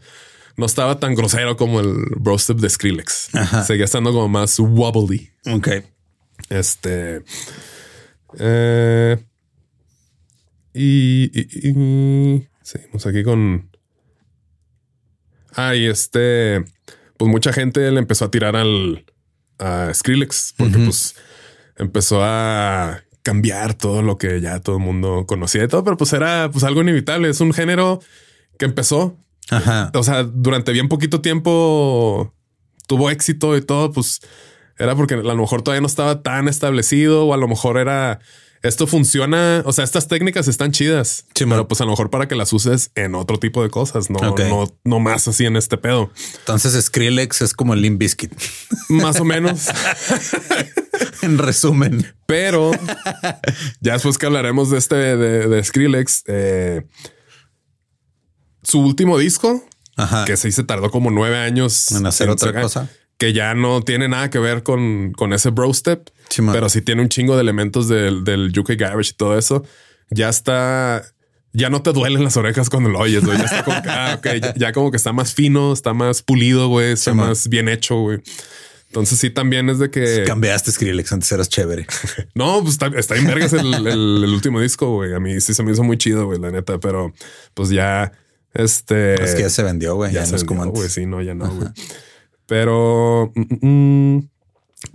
[0.57, 3.29] No estaba tan grosero como el bro step de Skrillex.
[3.65, 5.31] Seguía estando como más wobbly.
[5.47, 5.69] Ok.
[6.49, 7.23] Este.
[8.37, 9.17] Eh,
[10.73, 13.69] y, y- y- seguimos aquí con.
[15.55, 16.63] Ah, y este.
[17.17, 19.05] Pues mucha gente le empezó a tirar al
[19.59, 21.15] a Skrillex porque pues
[21.77, 26.11] empezó a cambiar todo lo que ya todo el mundo conocía y todo, pero pues
[26.13, 27.29] era pues algo inevitable.
[27.29, 28.01] Es un género
[28.57, 29.17] que empezó
[29.49, 29.91] Ajá.
[29.93, 32.33] o sea, durante bien poquito tiempo
[32.87, 34.21] tuvo éxito y todo, pues
[34.77, 38.19] era porque a lo mejor todavía no estaba tan establecido o a lo mejor era
[38.63, 39.61] esto funciona.
[39.65, 42.51] O sea, estas técnicas están chidas, Sí, pero pues a lo mejor para que las
[42.53, 46.11] uses en otro tipo de cosas, no, no, no más así en este pedo.
[46.39, 48.33] Entonces Skrillex es como el Limp Bizkit.
[48.89, 49.67] Más o menos.
[51.21, 52.13] en resumen.
[52.25, 52.71] Pero
[53.81, 56.85] ya después que hablaremos de este de, de Skrillex, eh,
[58.63, 59.63] su último disco,
[59.97, 60.25] Ajá.
[60.25, 62.89] que sí se tardó como nueve años En hacer otra cosa.
[63.17, 66.81] que ya no tiene nada que ver con, con ese bro step, Sí, pero sí
[66.81, 69.63] tiene un chingo de elementos del, del UK Garage y todo eso.
[70.09, 71.03] Ya está,
[71.53, 73.37] ya no te duelen las orejas cuando lo oyes, güey.
[73.37, 76.21] Ya está como que, ah, ok, ya, ya como que está más fino, está más
[76.21, 77.27] pulido, güey, está Sí, man.
[77.29, 78.19] más bien hecho, güey.
[78.87, 81.87] Entonces sí también es de que Cambiaste Skrillex, antes eras chévere.
[82.35, 83.87] no, pues está, está en vergas el, el-
[84.23, 85.13] el último disco, güey.
[85.15, 87.11] A mí sí se me hizo muy chido, güey, la neta, pero
[87.55, 88.11] pues ya,
[88.53, 89.15] este...
[89.23, 90.13] es que ya se vendió, güey.
[90.13, 90.77] Ya, no se es como antes.
[90.77, 90.89] güey.
[90.89, 91.69] Sí, no, ya no, güey.
[92.45, 93.67] Pero, mm,
[94.17, 94.29] mm,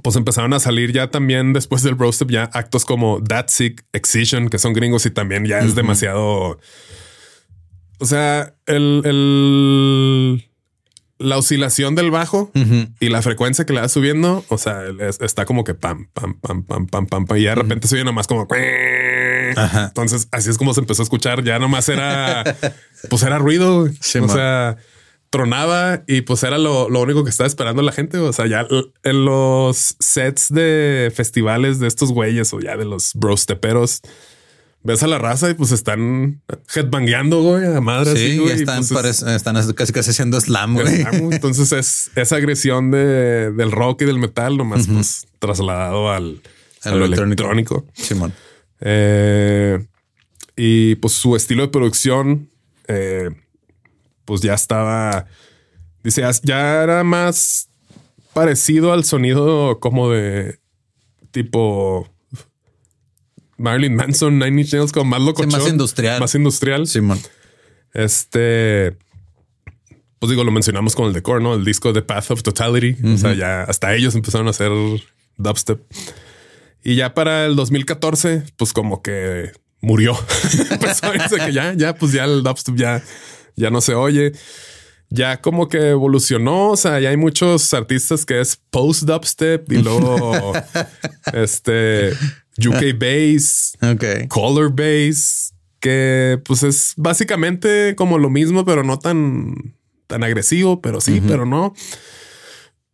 [0.02, 3.84] pues empezaron a salir ya también después del bro step ya actos como That Sick,
[3.92, 6.58] Excision, que son gringos y también ya es demasiado...
[8.00, 10.44] O sea, el, el-
[11.18, 12.52] la oscilación del bajo
[13.00, 16.38] y la frecuencia que le va subiendo, o sea, es- está como que pam, pam,
[16.40, 18.46] pam, pam, pam, pam, pam, y de repente se oye nomás como.
[19.56, 19.86] Ajá.
[19.86, 21.42] Entonces, así es como se empezó a escuchar.
[21.42, 22.44] Ya nomás era,
[23.10, 23.88] pues era ruido.
[24.00, 24.36] Sí, o man.
[24.36, 24.76] sea,
[25.30, 28.18] tronaba y pues era lo, lo único que estaba esperando la gente.
[28.18, 28.66] O sea, ya
[29.02, 34.00] en los sets de festivales de estos güeyes o ya de los brosteperos,
[34.82, 36.40] ves a la raza y pues están
[36.74, 38.12] headbangueando, güey, a madre.
[38.12, 41.02] así, Sí, güey, ya y, están, pues, es- están casi casi haciendo slam, güey.
[41.32, 46.40] Entonces es esa agresión de, del rock y del metal, nomás pues trasladado al,
[46.84, 47.86] electrónico.
[47.92, 48.32] Simón.
[48.80, 49.84] Eh,
[50.56, 52.48] y pues su estilo de producción,
[52.86, 53.28] eh,
[54.28, 55.24] pues ya estaba,
[56.04, 57.70] dice, ya- era más
[58.34, 60.58] parecido al sonido como de
[61.30, 62.06] tipo
[63.56, 65.42] Marilyn Manson, Nine Inch Nails, como más loco.
[65.46, 66.20] más industrial.
[66.20, 66.86] Más industrial.
[66.86, 67.18] Simón.
[67.94, 68.96] Este,
[70.18, 71.54] pues digo, lo mencionamos con el decor, ¿no?
[71.54, 72.96] El disco de Path of Totality.
[73.14, 74.70] O sea, ya hasta ellos empezaron a hacer
[75.38, 75.80] dubstep.
[76.84, 80.16] Y ya para el 2014, pues como que murió.
[80.70, 83.02] Empezó a irse que ya, ya, pues ya el dubstep ya,
[83.58, 84.32] ya no se oye.
[85.10, 86.70] Ya como que evolucionó.
[86.70, 90.52] O sea, ya hay muchos artistas que es post dubstep y luego
[91.32, 92.12] este
[92.58, 93.76] UK bass
[94.28, 99.74] color bass, que pues es básicamente como lo mismo, pero no tan,
[100.06, 101.74] tan agresivo, pero sí, pero no.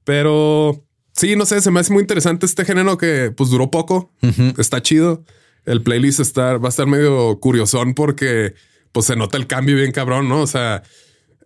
[0.04, 4.12] Pero sí, no sé, se me hace muy interesante este género que pues duró poco,
[4.58, 5.24] está chido.
[5.64, 8.54] El playlist está, va a estar medio curiosón porque
[8.94, 10.40] pues se nota el cambio bien cabrón, ¿no?
[10.40, 10.82] O sea,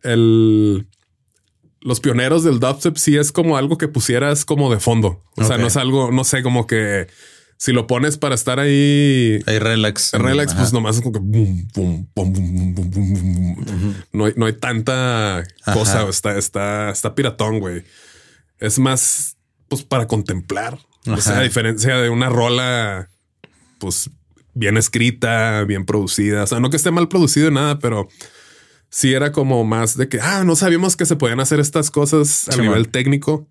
[0.05, 0.87] el...
[1.81, 5.23] Los pioneros del dubstep sí es como algo que pusieras como de fondo.
[5.37, 7.07] O sea, no es algo, no sé, como que
[7.57, 10.13] si lo pones para estar ahí Hay relax.
[10.13, 10.61] relax, Ajá.
[10.61, 13.95] pues nomás es como que boom, boom, boom, boom, boom, boom, boom, boom.
[14.13, 16.01] No hay, no hay tanta cosa.
[16.01, 16.11] Ajá.
[16.11, 17.85] Está, está, está piratón, güey.
[18.59, 19.37] Es más,
[19.69, 20.79] pues para contemplar.
[21.07, 21.41] O sea, Ajá.
[21.41, 23.09] a diferencia de una rola,
[23.79, 24.11] pues
[24.59, 26.43] bien escrita, bien producida.
[26.43, 28.09] O sea, no que esté mal producido nada, pero
[28.91, 32.49] sí era como más de que, ah, no sabíamos que se podían hacer estas cosas
[32.49, 32.91] a Sí, nivel man.
[32.91, 33.47] técnico.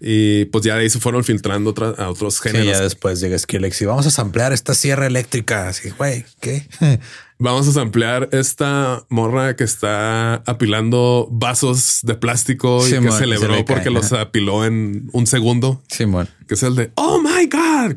[0.00, 2.66] Y pues ya de ahí se fueron filtrando otra- a otros Sí, géneros.
[2.78, 5.68] ya después llega Skrillex y vamos a samplear esta sierra eléctrica.
[5.68, 6.66] Así, güey, ¿qué?
[7.36, 13.18] Vamos a samplear esta morra que está apilando vasos de plástico Sí, y que se
[13.18, 16.28] celebró le porque los apiló en un segundo, Simón.
[16.46, 17.96] que es el de Oh my God.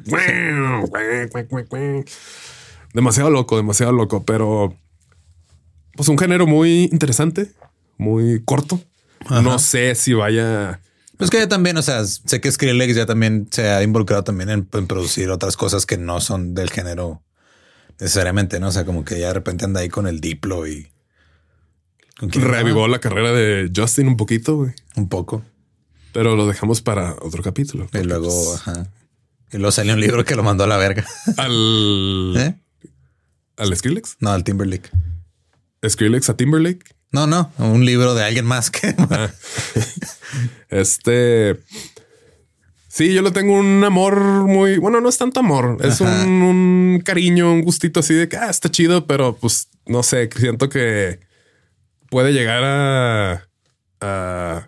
[2.94, 4.76] Demasiado loco, demasiado loco, pero
[5.96, 7.52] pues un género muy interesante,
[7.98, 8.82] muy corto.
[9.30, 10.80] No sé si vaya.
[11.18, 14.50] Pues que ya también, o sea, sé que Skrillex ya también se ha involucrado también
[14.50, 17.24] en, en producir otras cosas que no son del género
[18.00, 18.68] necesariamente, ¿no?
[18.68, 20.88] O sea, como que ya de repente anda ahí con el Diplo y...
[22.20, 24.74] ¿con quién Revivó la carrera de Justin un poquito, güey.
[24.96, 25.44] Un poco.
[26.14, 27.88] Pero lo dejamos para otro capítulo.
[27.94, 28.88] Y luego, pues, ajá.
[29.52, 31.06] Y luego salió un libro que lo mandó a la verga.
[31.38, 32.56] al ¿Eh?
[33.58, 34.18] ¿Al Skrillex?
[34.20, 34.90] No, al Timberlake.
[35.88, 36.96] ¿Skrillex a Timberlake?
[37.12, 38.96] No, no, un libro de alguien más que.
[39.10, 39.30] Ah.
[40.70, 41.58] este.
[42.90, 47.54] Sí, yo le tengo un amor muy bueno, no es tanto amor, es un, cariño,
[47.54, 51.20] un gustito así de que ah, está chido, pero pues no sé, siento que
[52.10, 53.48] puede llegar a,
[54.02, 54.66] a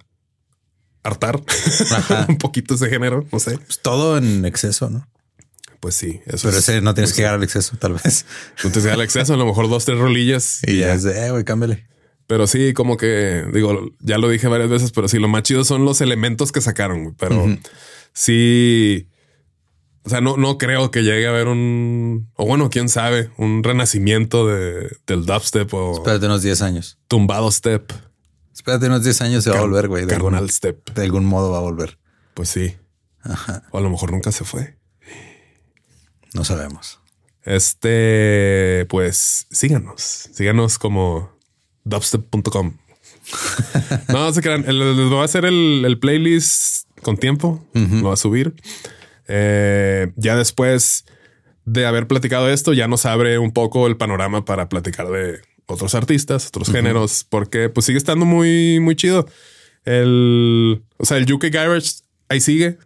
[1.01, 1.41] hartar
[2.29, 3.57] un poquito ese género, no sé.
[3.57, 5.07] Pues todo en exceso, ¿no?
[5.79, 8.25] Pues sí, eso Pero es- ese no tienes que llegar al exceso, tal vez.
[8.63, 11.25] No te sea el exceso, a lo mejor dos, tres rolillas Y ya es de,
[11.25, 11.87] eh, güey, cámbiale.
[12.29, 15.63] Pero sí, como que digo, ya lo dije varias veces, pero sí, lo más chido
[15.63, 17.15] son los elementos que sacaron.
[17.17, 17.57] Pero
[18.13, 19.07] sí,
[20.03, 23.63] o sea, no, no creo que llegue a haber un, o bueno, quién sabe, un
[23.63, 26.99] renacimiento de, del dubstep o Espérate unos 10 años.
[27.07, 27.91] tumbado step,
[28.53, 30.05] Espérate unos 10 años se va a volver, güey.
[30.05, 30.87] De, algún- carnal step.
[30.93, 31.97] de algún modo va a volver.
[32.35, 32.75] Pues sí,
[33.23, 33.63] Ajá.
[33.71, 34.77] o a lo mejor nunca se fue.
[36.35, 36.99] No sabemos.
[37.43, 41.38] Este, pues síganos, síganos como
[41.89, 42.73] dubstep.com.
[44.09, 48.15] no se crean, les voy a hacer el, el playlist con tiempo, lo voy a
[48.15, 48.53] subir.
[49.27, 51.05] Eh, ya después
[51.65, 55.93] de haber platicado esto, ya nos abre un poco el panorama para platicar de otros
[55.93, 59.27] artistas, otros géneros, porque pues sigue estando muy, muy chido.
[59.85, 62.77] El, o sea, el UK Garage ahí sigue,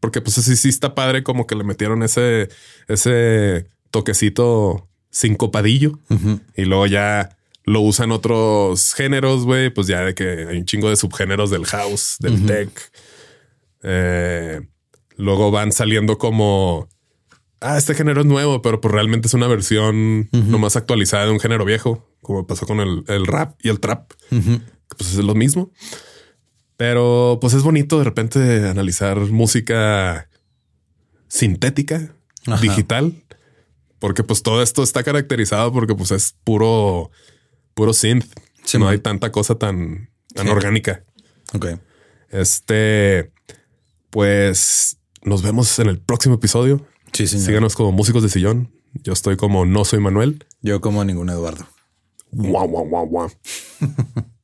[0.00, 2.48] porque pues sí, sí está padre como que le metieron ese,
[2.88, 5.98] ese toquecito sincopadillo
[6.56, 10.88] y luego ya lo usan otros géneros, güey, pues ya de que hay un chingo
[10.88, 12.70] de subgéneros del house, del tech.
[13.82, 14.60] Eh,
[15.16, 16.88] luego van saliendo como,
[17.60, 21.40] ah, este género es nuevo, pero pues realmente es una versión nomás actualizada de un
[21.40, 25.70] género viejo, como pasó con el, el rap y el trap, pues es lo mismo.
[26.76, 30.28] Pero pues es bonito de repente analizar música
[31.28, 32.12] sintética,
[32.46, 32.60] Ajá.
[32.60, 33.14] digital,
[33.98, 37.10] porque pues todo esto está caracterizado porque pues es puro,
[37.74, 38.26] puro synth.
[38.64, 38.92] Sí, no man.
[38.94, 40.52] hay tanta cosa tan, tan Sí.
[40.52, 41.04] orgánica.
[41.54, 41.66] Ok.
[42.30, 43.32] Este,
[44.10, 46.86] pues nos vemos en el próximo episodio.
[47.12, 47.46] Sí, señor.
[47.46, 48.72] Síganos como músicos de sillón.
[48.94, 50.44] Yo estoy como no soy Manuel.
[50.60, 51.66] Yo como ningún Eduardo.
[52.30, 53.30] Guau, guau, guau, guau.